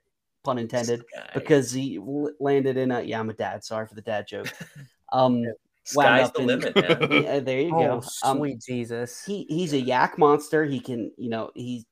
[0.46, 1.30] pun intended Sky.
[1.34, 4.48] because he l- landed in a yeah i'm a dad sorry for the dad joke
[5.12, 6.76] um wound Sky's the in- limit,
[7.12, 7.24] man.
[7.24, 9.24] yeah, there you oh, go um, sweet Jesus.
[9.26, 11.86] he he's a YAC monster he can you know he's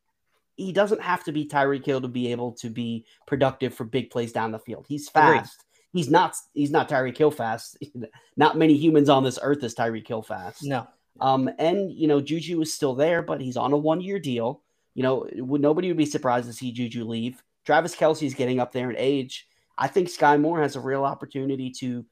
[0.55, 4.11] he doesn't have to be Tyreek Hill to be able to be productive for big
[4.11, 4.85] plays down the field.
[4.87, 5.39] He's Agreed.
[5.39, 5.65] fast.
[5.93, 7.77] He's not he's not Tyreek Hill fast.
[8.37, 10.63] not many humans on this earth is Tyreek Hill fast.
[10.63, 10.87] no,
[11.21, 14.61] Um, and you know, Juju is still there, but he's on a one year deal.
[14.95, 17.41] You know, would nobody would be surprised to see Juju leave.
[17.65, 19.47] Travis Kelce's getting up there in age.
[19.77, 22.05] I think Sky Moore has a real opportunity to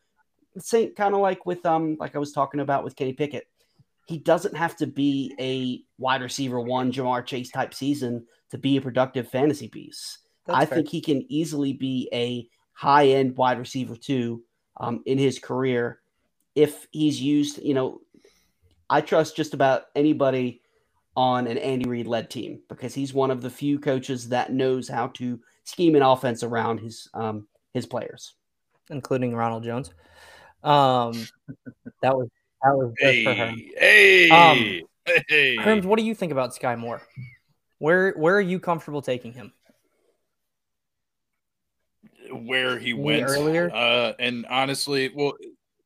[0.58, 3.48] say kind of like with um like I was talking about with Kenny Pickett.
[4.08, 8.78] He doesn't have to be a wide receiver one Ja'Marr Chase type season to be
[8.78, 10.18] a productive fantasy piece.
[10.46, 10.76] that's I fair.
[10.78, 14.44] think he can easily be a high end wide receiver too
[14.78, 16.00] um, in his career
[16.56, 17.62] if he's used.
[17.62, 18.02] You know,
[18.90, 20.62] I trust just about anybody
[21.16, 24.88] on an Andy Reid led team because he's one of the few coaches that knows
[24.88, 28.36] how to scheme an offense around his um, his players.
[28.90, 29.94] including Ronald Jones.
[30.64, 31.14] Um,
[32.02, 32.30] that was
[32.64, 33.58] that was good for Herm.
[33.78, 34.84] Hey, hey,
[35.28, 35.58] hey.
[35.58, 37.02] Herms, what do you think about Sky Moore?
[37.80, 39.54] Where where are you comfortable taking him?
[42.46, 43.72] Where he went earlier?
[43.74, 45.34] Uh, and honestly, well,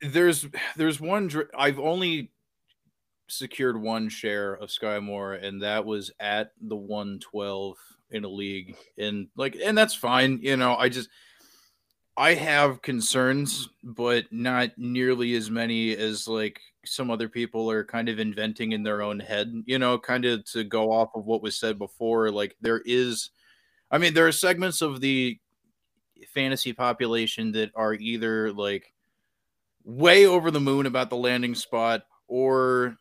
[0.02, 1.28] there's there's one.
[1.28, 2.32] dr- I've only
[3.28, 7.78] secured one share of Sky Moore, and that was at the 112
[8.12, 10.40] in a league, and like, and that's fine.
[10.42, 11.10] You know, I just
[12.18, 18.08] I have concerns, but not nearly as many as like some other people are kind
[18.10, 19.52] of inventing in their own head.
[19.66, 22.32] You know, kind of to go off of what was said before.
[22.32, 23.32] Like there is,
[23.92, 25.40] I mean, there are segments of the
[26.34, 28.94] fantasy population that are either like
[29.84, 32.98] way over the moon about the landing spot or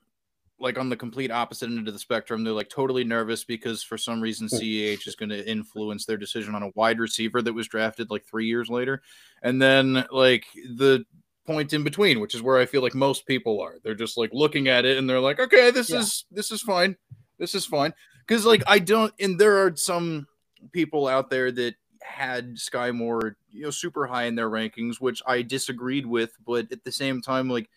[0.61, 3.99] like on the complete opposite end of the spectrum they're like totally nervous because for
[3.99, 4.57] some reason hmm.
[4.57, 8.25] CEH is going to influence their decision on a wide receiver that was drafted like
[8.25, 9.03] 3 years later.
[9.43, 11.05] And then like the
[11.47, 13.77] point in between which is where I feel like most people are.
[13.83, 16.01] They're just like looking at it and they're like okay this Yeah.
[16.01, 16.97] is this is fine.
[17.39, 17.93] This is fine.
[18.27, 20.27] Cuz like I don't and there are some
[20.73, 21.75] people out there that
[22.05, 26.71] had Sky Moore, you know, super high in their rankings, which I disagreed with, but
[26.73, 27.71] at the same time, like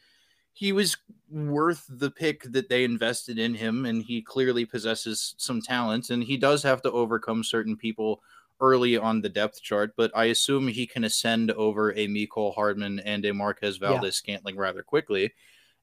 [0.54, 0.98] he was
[1.30, 6.24] worth the pick that they invested in him, and he clearly possesses some talent, and
[6.24, 8.22] he does have to overcome certain people
[8.60, 13.00] early on the depth chart, but I assume he can ascend over a Mecole Hardman
[13.00, 14.08] and a Marquez Yeah.
[14.08, 15.34] Valdes-Scantling rather quickly.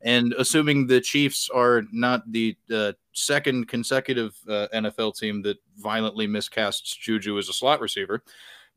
[0.03, 6.27] And assuming the Chiefs are not the uh, second consecutive uh, NFL team that violently
[6.29, 8.23] miscasts Juju as a slot receiver,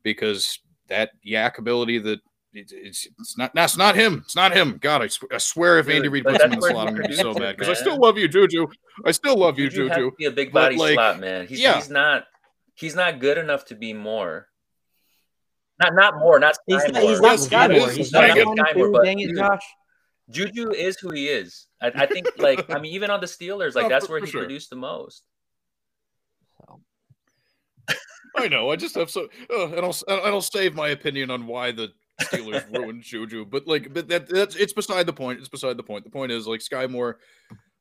[0.02, 2.20] because that YAC ability that
[2.54, 4.22] it, it's, it's not that's not him.
[4.24, 4.78] It's not him.
[4.80, 6.94] God, I, sw- I swear if Dude, Andy Reid puts him in the slot, I'm
[6.94, 8.66] gonna be so produces, mad because I still love you, Juju.
[9.04, 10.10] I still love you, Juju has Juju.
[10.10, 11.46] to be a big But, body like, slot, man.
[11.46, 11.74] He's yeah.
[11.76, 12.24] he's not
[12.74, 14.48] he's not good enough to be more.
[15.80, 17.10] Not not more, not He's Sky not, Moore.
[17.10, 17.90] he's not Yes, Sky he Moore.
[17.90, 18.44] He's Dang not it.
[18.46, 19.62] not Sky Moore, but Dang it, Josh.
[20.30, 21.66] Juju is who he is.
[21.80, 24.20] I, I think, like, I mean, even on the Steelers, like Oh, that's for- where
[24.20, 24.42] for he sure.
[24.42, 25.22] produced the most.
[28.36, 28.70] I know.
[28.70, 31.88] I just have so, uh, and I'll and I'll save my opinion on why the
[32.22, 35.40] Steelers ruined Juju, but like, but that that's it's beside the point.
[35.40, 36.04] It's beside the point.
[36.04, 37.18] The point is like Sky Moore.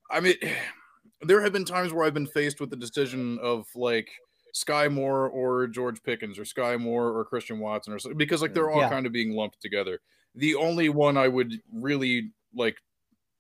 [0.10, 0.36] I mean,
[1.22, 4.10] there have been times where I've been faced with the decision of like
[4.54, 8.54] Sky Moore or George Pickens or Sky Moore or Christian Watson or something because like
[8.56, 8.90] they're all Yeah.
[8.90, 10.00] kind of being lumped together.
[10.38, 12.78] The only one I would really like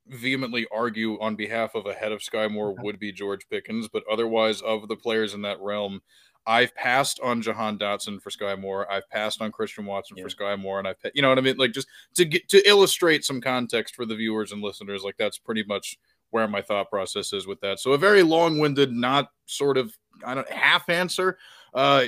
[0.07, 4.03] vehemently argue on behalf of a head of Sky Moore would be George Pickens, but
[4.11, 6.01] otherwise of the players in that realm,
[6.45, 8.89] I've passed on Jahan Dotson for Sky Moore.
[8.91, 10.23] I've passed on Christian Watson Yeah.
[10.23, 11.57] for Sky Moore, and I've you know what I mean.
[11.57, 15.37] Like just to get to illustrate some context for the viewers and listeners, like that's
[15.37, 15.97] pretty much
[16.29, 17.79] where my thought process is with that.
[17.79, 19.93] So a very long-winded, not sort of
[20.25, 21.37] I don't half answer.
[21.73, 22.05] Uh,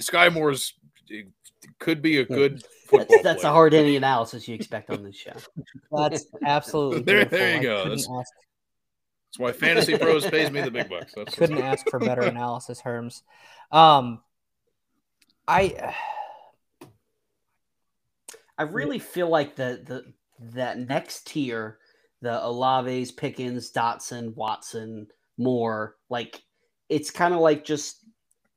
[0.00, 0.74] Sky Moore's
[1.08, 1.26] it
[1.78, 3.06] could be a good football.
[3.10, 5.32] That's, that's a hard hitting analysis you expect on this show.
[5.92, 7.38] That's absolutely There- beautiful.
[7.38, 7.76] there you I go.
[7.84, 11.12] That's- ask- That's why Fantasy Pros pays me the big bucks.
[11.16, 13.22] That's Couldn't ask for better analysis, Herms.
[13.72, 14.20] Um,
[15.48, 15.94] I
[18.56, 20.12] I really feel like the the
[20.54, 21.78] that next tier,
[22.20, 26.40] the Olaves, Pickens, Dotson, Watson, Moore, like
[26.88, 27.98] it's kind of like just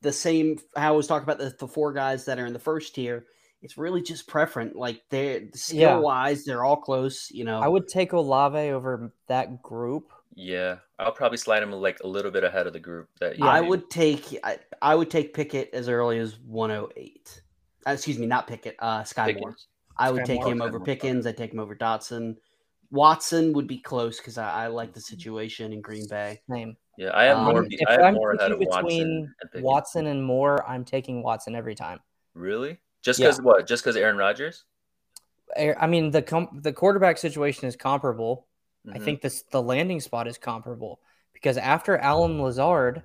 [0.02, 0.58] the same.
[0.76, 3.26] How I was talking about the, the four guys that are in the first tier.
[3.62, 4.76] It's really just preference.
[4.76, 5.96] Like they're skill Yeah.
[5.98, 7.32] wise, they're all close.
[7.32, 10.12] You know, I would take Olave over that group.
[10.36, 13.10] Yeah, I'll probably slide him like a little bit ahead of the group.
[13.20, 13.70] That you I named.
[13.70, 17.42] would take I, I would take Pickett as early as 108.
[17.88, 18.76] Uh, excuse me, not Pickett.
[18.78, 19.34] Uh, Sky Moore.
[19.50, 19.68] Pickens.
[19.98, 20.52] I would Sky take Moore.
[20.52, 21.26] him over Pickens.
[21.26, 22.36] I'd take him over Dotson.
[22.92, 26.42] Watson would be close because I, I like the situation in Green Bay.
[26.48, 26.78] Name.
[26.98, 27.68] Yeah, I have Um, more.
[27.70, 28.84] if I have I'm more ahead of picking Watson.
[28.88, 32.00] between and Watson and Moore, I'm taking Watson every time.
[32.34, 32.80] Really?
[33.04, 33.28] Just Yeah.
[33.28, 33.68] because what?
[33.68, 34.66] Just because Aaron Rodgers?
[35.56, 38.48] I I mean, the com- the quarterback situation is comparable.
[38.92, 39.04] I Mhm.
[39.04, 41.00] think this the landing spot is comparable
[41.34, 43.04] because after Allen Lazard,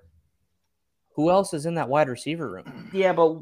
[1.15, 2.91] who else is in that wide receiver room?
[2.93, 3.41] Yeah, but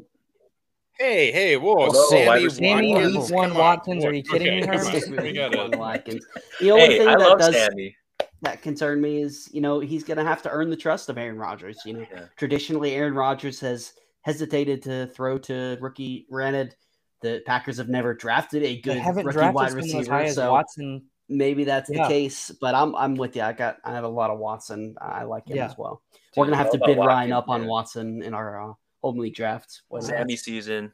[0.99, 2.99] Hey, hey, whoa, Hello, Sammy, wide Sammy receiver.
[3.17, 3.31] Watkins.
[3.31, 3.57] One Come.
[3.57, 5.01] Watkins, are you kidding me, Okay, Herm?
[5.01, 6.25] come on, we gotta- Watkins.
[6.59, 7.95] The only Hey, thing I that love does Sammy.
[8.41, 11.17] That concern me is, you know, he's going to have to earn the trust of
[11.17, 11.79] Aaron Rodgers.
[11.85, 12.25] You know, Yeah.
[12.37, 16.25] traditionally Aaron Rodgers has hesitated to throw to rookie.
[16.29, 16.75] Granted,
[17.21, 20.11] the Packers have never drafted a They good haven't rookie drafted wide someone as receiver,
[20.15, 21.03] high as so Watson.
[21.29, 22.03] maybe that's Yeah.
[22.03, 22.49] the case.
[22.59, 23.43] But I'm I'm with you.
[23.43, 24.95] I got I have a lot of Watson.
[24.99, 25.65] I like him Yeah.
[25.65, 26.01] as well.
[26.35, 27.69] We're gonna have to bid Ryan Watkins, up on man.
[27.69, 28.73] Watson in our uh,
[29.03, 29.83] home league drafts.
[29.89, 30.93] When, uh, Sammy season.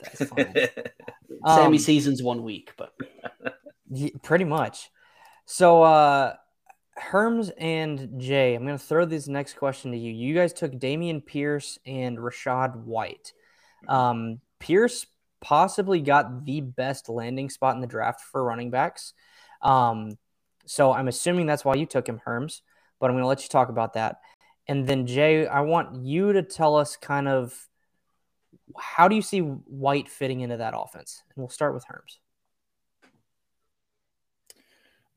[0.00, 0.52] That's fine.
[1.46, 2.92] Sammy Um, season's one week, but
[4.22, 4.90] pretty much.
[5.46, 6.34] So, uh,
[7.00, 10.12] Herms and Jay, I'm going to throw this next question to you.
[10.12, 13.32] You guys took Dameon Pierce and Rachaad White.
[13.86, 15.06] Um, Pierce
[15.40, 19.14] possibly got the best landing spot in the draft for running backs.
[19.62, 20.18] Um,
[20.66, 22.60] so I'm assuming that's why you took him, Herms,
[23.00, 24.16] but I'm going to let you talk about that.
[24.66, 27.68] And then, Jay, I want you to tell us kind of
[28.76, 31.22] how do you see White fitting into that offense?
[31.34, 32.18] And we'll start with Herms.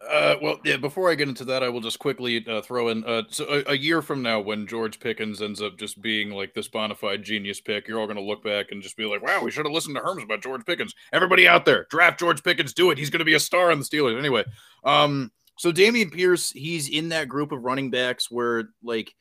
[0.10, 0.78] Uh, well, yeah.
[0.78, 3.04] Before I get into that, I will just quickly uh, throw in.
[3.04, 6.54] Uh, so a, a year from now, when George Pickens ends up just being like
[6.54, 9.22] this bona fide genius pick, you're all going to look back and just be like,
[9.22, 12.44] "Wow, we should have listened to Herms about George Pickens." Everybody out there, draft George
[12.44, 12.74] Pickens.
[12.74, 12.98] Do it.
[12.98, 14.18] He's going to be a star on the Steelers.
[14.18, 14.44] Anyway,
[14.84, 19.14] um, so Dameon Pierce, he's in that group of running backs where, like,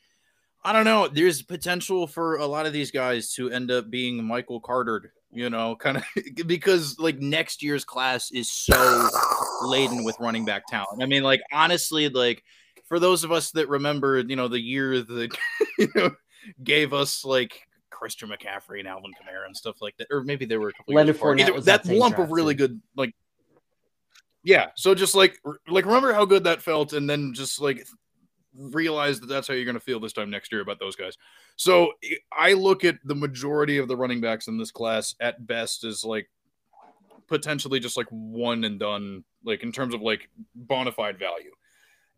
[0.64, 4.24] I don't know, there's potential for a lot of these guys to end up being
[4.24, 5.10] Michael Cartered.
[5.32, 6.04] You know, kind of
[6.46, 9.08] because like next year's class is so
[9.60, 11.02] laden with running back talent.
[11.02, 12.42] I mean, like honestly, like
[12.86, 15.36] for those of us that remember, you know, the year that
[15.78, 16.10] you know
[16.62, 20.56] gave us like Christian McCaffrey and Alvin Kamara and stuff like that, or maybe they
[20.56, 21.18] were a couple Leonard.
[21.18, 23.14] Fournette Either- that that lump of really good, like
[24.42, 24.68] yeah.
[24.74, 27.86] So just like like remember how good that felt, and then just like
[28.54, 31.16] realize that that's how you're going to feel this time next year about those guys.
[31.56, 31.92] So
[32.32, 36.04] I look at the majority of the running backs in this class at best as
[36.04, 36.28] like
[37.30, 41.52] potentially just like one and done, like in terms of like bona fide value.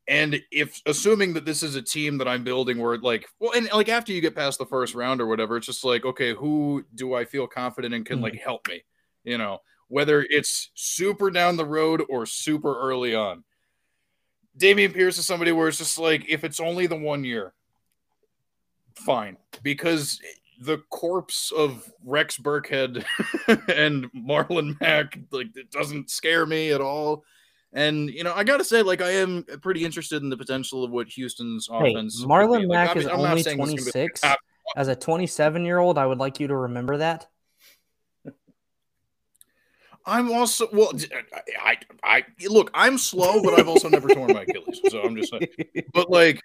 [0.08, 3.68] And if assuming that this is a team that I'm building where like, well, and
[3.72, 6.84] like after you get past the first round or whatever, it's just like, okay, who
[6.96, 8.42] do I feel confident in can like mm.
[8.42, 8.82] help me?
[9.22, 13.44] You know, whether it's super down the road or super early on.
[14.58, 17.54] Dameon Pierce is somebody where it's just like, if it's only the one year,
[18.94, 19.36] fine.
[19.62, 20.20] Because
[20.64, 23.04] the corpse of Rex Burkhead
[23.68, 27.24] and Marlon Mack, like, it doesn't scare me at all.
[27.72, 30.84] And, you know, I got to say, like, I am pretty interested in the potential
[30.84, 32.24] of what Houston's Hey, offense.
[32.24, 32.66] Marlon.
[32.66, 34.20] Like, Mack is I'm only saying this is gonna be- 26.
[34.24, 34.36] Ah,
[34.76, 37.26] As a 27 year old, I would like you to remember that.
[40.04, 40.92] I'm also well.
[41.62, 42.70] I, I, I look.
[42.74, 45.46] I'm slow, but I've also never torn my Achilles, so I'm just saying.
[45.94, 46.42] But like,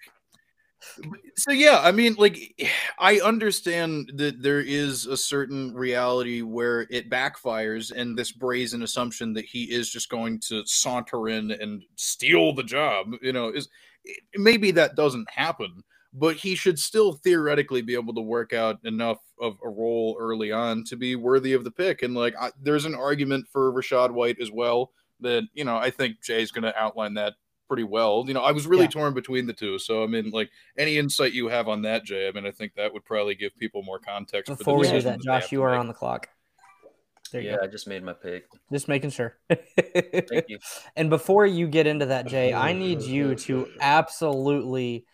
[1.36, 2.60] so yeah, I mean, like,
[2.98, 9.32] I understand that there is a certain reality where it backfires, and this brazen assumption
[9.34, 13.68] that he is just going to saunter in and steal the job, you know, is
[14.36, 15.82] maybe that doesn't happen
[16.14, 20.50] but he should still theoretically be able to work out enough of a role early
[20.50, 22.02] on to be worthy of the pick.
[22.02, 25.90] And like, I, there's an argument for Rachaad White as well that you know I
[25.90, 27.34] think Jay's going to outline that
[27.68, 28.24] pretty well.
[28.26, 28.90] You know, I was really Yeah.
[28.90, 32.26] torn between the two, so I mean, like, any insight you have on that, Jay?
[32.26, 34.48] I mean, I think that would probably give people more context.
[34.48, 35.80] Before for we the do decisions that, they Josh, to you are make.
[35.80, 36.28] on the clock.
[37.30, 37.64] There you Yeah, go.
[37.64, 38.46] I just made my pick.
[38.72, 39.36] Just making sure.
[39.50, 40.58] Thank you.
[40.96, 45.04] and before you get into that, Jay, I need you to absolutely.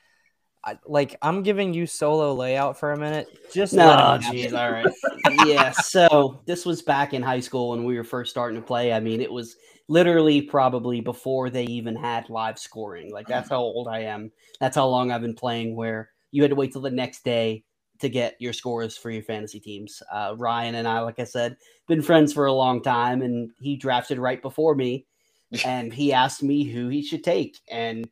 [0.62, 3.26] I- Like I'm giving you solo layout for a minute.
[3.52, 4.86] Just let No, jeez, all right.
[5.46, 8.92] yeah, so this was back in high school when we were first starting to play.
[8.92, 9.56] I mean, it was
[9.88, 13.12] literally probably before they even had live scoring.
[13.12, 14.32] Like that's how old I am.
[14.60, 15.76] That's how long I've been playing.
[15.76, 17.64] Where you had to wait till the next day
[18.00, 20.02] to get your scores for your fantasy teams.
[20.12, 21.56] Uh, Ryan and I, like I said,
[21.86, 25.06] been friends for a long time, and he drafted right before me,
[25.64, 28.08] and he asked me who he should take, and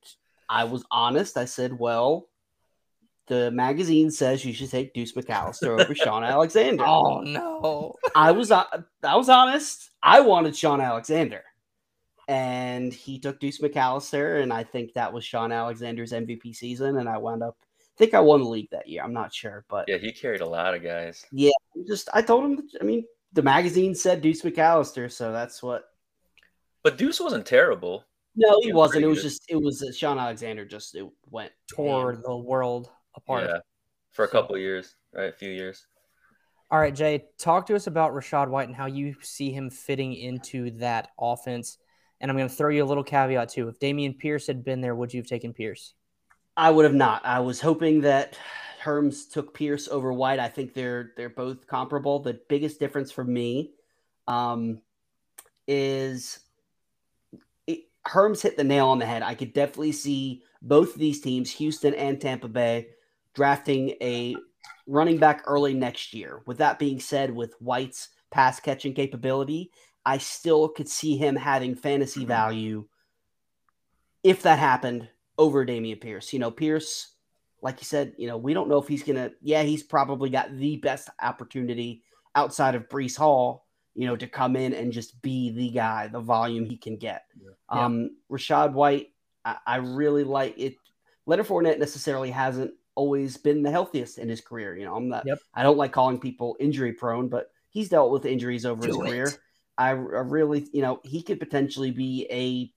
[0.48, 1.36] I was honest.
[1.36, 2.28] I said, well.
[3.28, 6.84] The magazine says you should take Deuce McAllister over Shaun Alexander.
[6.84, 7.94] Oh no!
[8.16, 8.64] I was uh,
[9.04, 9.90] I was honest.
[10.02, 11.44] I wanted Shaun Alexander,
[12.28, 16.98] and he took Deuce McAllister, and I think that was Shaun Alexander's MVP season.
[16.98, 19.02] And I wound up, I think I won the league that year.
[19.02, 21.24] I'm not sure, but Yeah, he carried a lot of guys.
[21.32, 21.50] yeah,
[21.86, 22.68] just I told him.
[22.80, 25.84] I mean, the magazine said Deuce McAllister, so that's what.
[26.82, 28.04] But Deuce wasn't terrible.
[28.34, 29.04] No, he Yeah, wasn't.
[29.04, 29.24] It was good.
[29.28, 30.64] just it was uh, Shaun Alexander.
[30.64, 32.22] Just it went Tore ham.
[32.24, 33.44] the world apart.
[33.48, 33.58] Yeah,
[34.10, 35.28] for a So- couple of years, right?
[35.28, 35.86] A few years.
[36.70, 40.14] All right, Jay, talk to us about Rachaad White and how you see him fitting
[40.14, 41.76] into that offense.
[42.22, 43.68] And I'm going to throw you a little caveat too.
[43.68, 45.92] If Dameon Pierce had been there, would you have taken Pierce?
[46.56, 47.26] I would have not.
[47.26, 48.38] I was hoping that
[48.82, 50.38] Herms took Pierce over White.
[50.38, 52.20] I think they're they're both comparable.
[52.20, 53.72] The biggest difference for me
[54.28, 54.80] um,
[55.66, 56.40] is
[57.66, 59.22] it, Herms hit the nail on the head.
[59.22, 62.88] I could definitely see both of these teams, Houston and Tampa Bay,
[63.34, 64.36] drafting a
[64.86, 66.42] running back early next year.
[66.46, 69.70] With that being said, with White's pass catching capability,
[70.04, 72.86] I still could see him having fantasy value
[74.22, 76.32] if that happened over Dameon Pierce.
[76.32, 77.14] You know, Pierce,
[77.60, 79.30] like you said, you know, we don't know if he's gonna.
[79.40, 82.02] Yeah, he's probably got the best opportunity
[82.34, 83.66] outside of Breece Hall.
[83.94, 87.24] You know, to come in and just be the guy, the volume he can get.
[87.38, 87.84] Yeah.
[87.84, 89.08] Um, Rachaad White,
[89.44, 90.76] I, I really like it.
[91.26, 94.76] Leonard Fournette necessarily hasn't always been the healthiest in his career.
[94.76, 95.26] You know, I'm not.
[95.26, 95.38] Yep.
[95.54, 99.00] I don't like calling people injury prone, but he's dealt with injuries over his it.
[99.00, 99.28] career.
[99.82, 102.72] I, I really, you know, he could potentially be a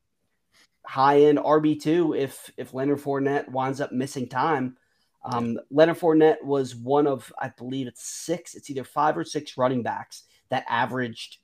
[0.87, 4.77] high end RB two if if Leonard Fournette winds up missing time.
[5.23, 8.53] Um, Leonard Fournette was one of, I believe it's six.
[8.53, 11.39] It's either five or six running backs that averaged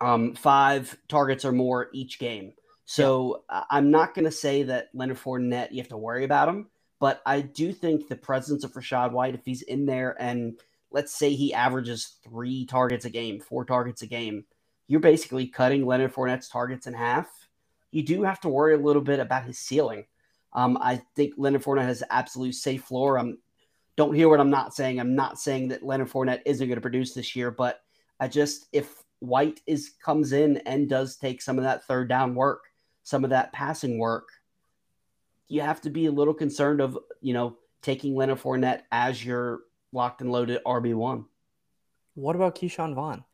[0.00, 2.54] um, five targets or more each game.
[2.84, 6.48] So I- I'm not going to say that Leonard Fournette you have to worry about
[6.48, 10.58] him, but I do think the presence of Rachaad White, if he's in there and
[10.94, 14.44] let's say he averages three targets a game, four targets a game,
[14.86, 17.28] you're basically cutting Leonard Fournette's targets in half.
[17.90, 20.06] You do have to worry a little bit about his ceiling.
[20.52, 23.18] Um, I think Leonard Fournette has absolute safe floor.
[23.18, 23.38] I'm
[23.96, 25.00] don't hear what I'm not saying.
[25.00, 27.80] I'm not saying that Leonard Fournette isn't going to produce this year, but
[28.20, 32.36] I just if White is comes in and does take some of that third down
[32.36, 32.62] work,
[33.02, 34.28] some of that passing work,
[35.48, 39.60] you have to be a little concerned of you know taking Leonard Fournette as your
[39.94, 41.24] locked and loaded RB one.
[42.14, 43.24] What about Ke'Shawn Vaughn?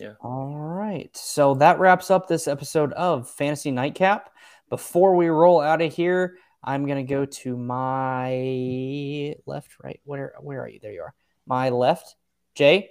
[0.00, 0.14] Yeah.
[0.20, 1.14] All right.
[1.16, 4.30] So that wraps up this episode of Fantasy Nightcap.
[4.68, 10.00] Before we roll out of here, I'm gonna go to my left, right.
[10.04, 10.80] Where where are you?
[10.82, 11.14] There you are.
[11.46, 12.16] My left.
[12.54, 12.90] Jay,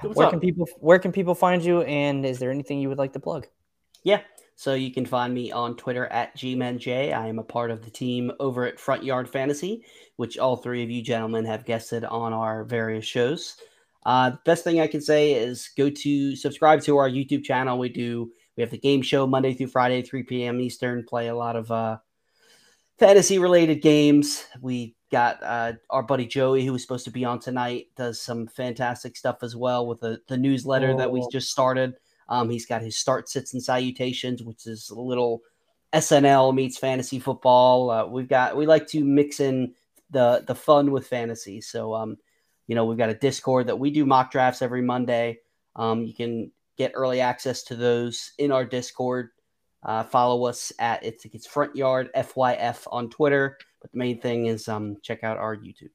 [0.00, 0.32] What's where up?
[0.32, 1.82] can people where can people find you?
[1.82, 3.46] And is there anything you would like to plug?
[4.04, 4.20] Yeah.
[4.58, 7.16] So you can find me on Twitter at GMenJay.
[7.16, 9.84] I am a part of the team over at Front Yard Fantasy,
[10.16, 13.54] which all three of you gentlemen have guested on our various shows.
[14.04, 17.78] Uh, best thing I can say is go to subscribe to our YouTube channel.
[17.78, 20.60] We do we have the game show Monday through Friday, 3 p.m.
[20.60, 21.04] Eastern.
[21.04, 21.98] Play a lot of uh,
[22.98, 24.44] fantasy related games.
[24.60, 28.48] We got uh, our buddy Joey, who was supposed to be on tonight, does some
[28.48, 31.28] fantastic stuff as well with the, the newsletter that we Oh.
[31.30, 31.94] just started.
[32.28, 35.42] Um, he's got his start sits and salutations, which is a little
[35.92, 37.90] SNL meets fantasy football.
[37.90, 39.74] Uh, we've got we like to mix in
[40.10, 41.60] the the fun with fantasy.
[41.60, 42.18] So um,
[42.66, 45.38] you know, we've got a Discord that we do mock drafts every Monday.
[45.76, 49.30] Um, you can get early access to those in our Discord.
[49.82, 53.56] Uh, follow us at it's it's front yard fyf on Twitter.
[53.80, 55.90] But the main thing is um, check out our YouTube.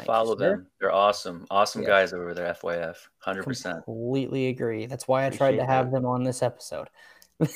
[0.00, 0.56] Follow sir.
[0.56, 0.66] them.
[0.80, 1.46] They're awesome.
[1.50, 1.88] Awesome Yes.
[1.88, 2.96] guys over there, FYF.
[3.26, 3.84] 100%.
[3.84, 4.86] Completely agree.
[4.86, 5.98] That's why I tried to have that.
[5.98, 6.88] them on this episode.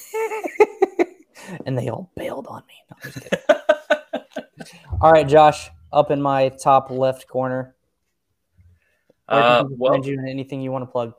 [1.67, 2.75] and they all bailed on me.
[2.91, 4.77] No, I'm just kidding.
[5.01, 7.75] all right, Josh, up in my top left corner.
[9.29, 11.15] Uh, well, you anything you want to plug?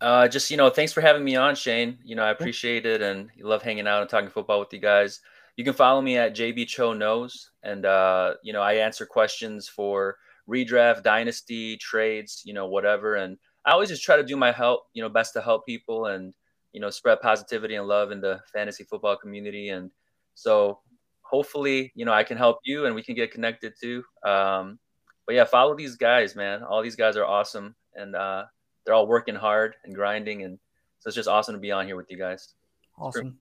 [0.00, 1.98] Uh, just you know, thanks for having me on, Shane.
[2.04, 5.20] You know, I appreciate it, and love hanging out and talking football with you guys.
[5.56, 9.68] You can follow me at JB Cho Knows, and uh, you know, I answer questions
[9.68, 10.16] for
[10.48, 13.16] redraft, dynasty, trades, you know, whatever.
[13.16, 16.06] And I always just try to do my help, you know, best to help people
[16.06, 16.32] and
[16.76, 19.70] you know, spread positivity and love in the fantasy football community.
[19.70, 19.90] And
[20.34, 20.80] so,
[21.22, 24.04] hopefully, you know, I can help you, and we can get connected too.
[24.22, 24.78] Um,
[25.26, 26.62] but yeah, follow these guys, man.
[26.62, 28.44] All these guys are awesome, and uh,
[28.84, 30.58] they're all working hard and grinding and
[30.98, 32.52] So it's just awesome to be on here with you guys.
[32.98, 33.38] Awesome.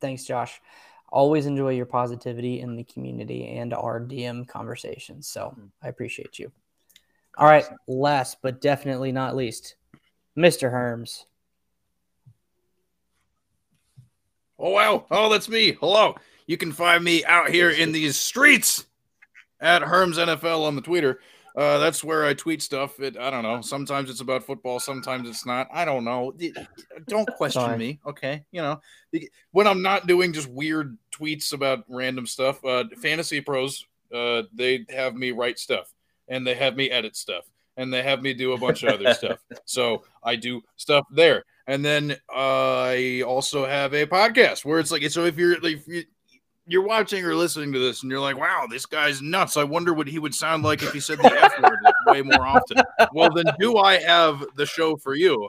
[0.00, 0.60] Thanks, Josh.
[1.14, 5.28] Always enjoy your positivity in the community and our DM conversations.
[5.28, 5.70] So Mm.
[5.80, 6.50] I appreciate you.
[7.38, 7.64] All right.
[7.86, 9.76] Last but definitely not least,
[10.36, 10.72] Mr.
[10.72, 11.26] Herms.
[14.58, 15.06] Oh wow!
[15.08, 15.76] Oh, that's me.
[15.80, 16.16] Hello.
[16.48, 18.86] You can find me out here in these streets
[19.60, 21.20] at Herms NFL on the Twitter.
[21.56, 22.98] Uh, that's where I tweet stuff.
[22.98, 23.60] It, I don't know.
[23.60, 24.80] Sometimes it's about football.
[24.80, 25.68] Sometimes it's not.
[25.72, 26.32] I don't know.
[27.06, 27.78] Don't question Sorry.
[27.78, 28.44] me, okay?
[28.50, 28.80] You know,
[29.52, 32.64] when I'm not doing just weird tweets about random stuff.
[32.64, 35.92] Uh, Fantasy Pros, uh, they have me write stuff,
[36.28, 37.44] and they have me edit stuff,
[37.76, 39.38] and they have me do a bunch of other stuff.
[39.64, 44.90] So I do stuff there, and then uh, I also have a podcast where it's
[44.90, 46.04] like so if you're like if you,
[46.66, 49.56] you're watching or listening to this and you're like, wow, this guy's nuts.
[49.56, 52.22] I wonder what he would sound like if he said the F word like, way
[52.22, 52.78] more often.
[53.12, 55.48] Well, then do I have the show for you?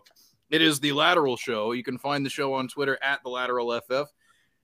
[0.50, 1.72] It is the Lateral Show.
[1.72, 4.12] You can find the show on Twitter at the Lateral FF.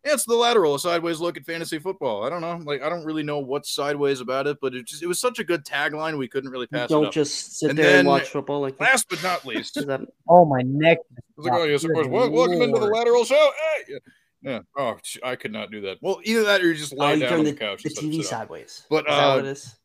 [0.04, 2.24] It's the Lateral, a sideways look at fantasy football.
[2.24, 5.04] I don't know, like I don't really know what's sideways about it, but it just
[5.04, 7.78] it was such a good tagline we couldn't really pass it don't just sit And
[7.78, 8.80] there and watch football like.
[8.80, 9.78] Last but not least,
[10.28, 10.97] Oh, my neck.
[10.97, 12.08] I was like, oh, yes, of course.
[12.08, 13.52] Welcome into the lateral show.
[13.88, 13.99] Hey!
[14.42, 14.60] Yeah.
[14.78, 15.98] Oh, I could not do that.
[16.02, 17.84] Well, either that or you just oh, you down on the, the couch.
[17.84, 18.86] the TV sideways.
[18.89, 19.76] But, is that uh, what it is?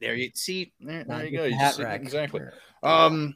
[0.00, 0.72] There you see.
[0.80, 1.44] There, there you go.
[1.44, 2.42] You just exactly.
[2.82, 3.34] Um,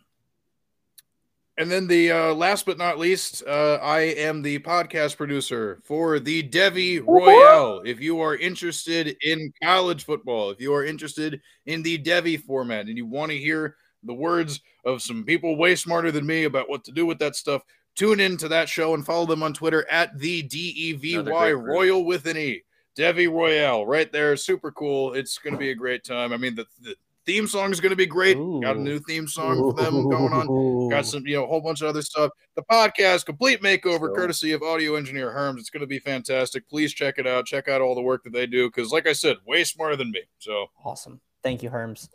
[1.56, 6.18] and then the uh, last but not least, uh, I am the podcast producer for
[6.18, 7.82] the Devy Royale.
[7.84, 12.86] If you are interested in college football, if you are interested in the Devy format,
[12.86, 16.68] and you want to hear the words of some people way smarter than me about
[16.68, 17.62] what to do with that stuff,
[17.94, 21.14] tune in to that show and follow them on Twitter at the D E V
[21.14, 21.74] Another Y great group.
[21.74, 22.62] Royal with an E.
[22.96, 25.14] Devy Royale, right there, super cool.
[25.14, 26.32] It's going to be a great time.
[26.32, 26.94] I mean, the, the
[27.26, 28.36] theme song is going to be great.
[28.36, 30.90] Got a new theme song for them going on.
[30.90, 32.30] Got some, you know, a whole bunch of other stuff.
[32.54, 34.14] The podcast, complete makeover, Cool.
[34.14, 35.58] courtesy of audio engineer Herms.
[35.58, 36.68] It's going to be fantastic.
[36.68, 37.46] Please check it out.
[37.46, 40.12] Check out all the work that they do because, like I said, way smarter than
[40.12, 40.22] me.
[40.38, 41.20] So, Awesome.
[41.42, 42.08] Thank you, Herms.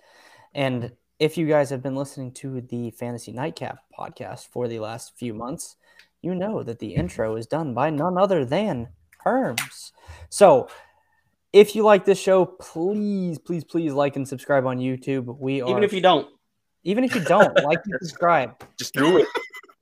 [0.54, 5.18] And if you guys have been listening to the Fantasy Nightcap podcast for the last
[5.18, 5.76] few months,
[6.22, 8.88] you know that the intro is done by none other than
[9.26, 9.92] Herms.
[10.30, 10.70] So
[11.52, 15.38] if you like this show, please, please, please like and subscribe on YouTube.
[15.40, 16.28] We are Even if you don't,
[16.84, 19.28] even if you don't like and subscribe, Just do it.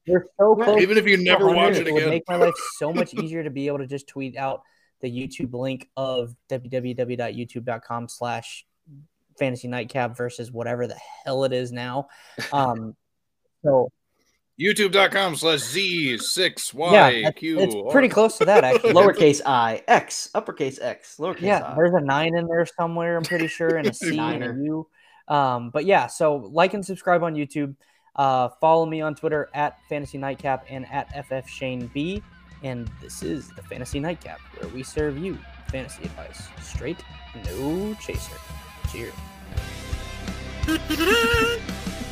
[0.07, 0.81] we're so close.
[0.81, 3.43] even if you never watch it it would again, make my life so much easier
[3.43, 4.61] to be able to just tweet out
[5.01, 8.65] the YouTube link of www.youtube.com slash
[9.37, 12.07] fantasy nightcap versus whatever the hell it is now.
[12.51, 12.95] Um,
[13.63, 13.89] so
[14.59, 16.91] youtube.com slash Z6YQ.
[16.91, 18.93] yeah, that's- it's pretty close to that actually.
[18.93, 21.75] lowercase i, x, uppercase x, lowercase yeah, i.
[21.75, 23.17] there's a nine in there somewhere.
[23.17, 24.63] I'm pretty sure, and a C and a Niner.
[24.63, 24.87] U.
[25.27, 27.75] Um, but yeah, so like and subscribe on YouTube.
[28.15, 32.23] Uh, follow me on Twitter at Fantasy Nightcap and at FF Shane B.
[32.63, 36.97] And this is the Fantasy Nightcap, where we serve you fantasy advice straight,
[37.45, 38.33] no chaser.
[38.91, 39.13] Cheers.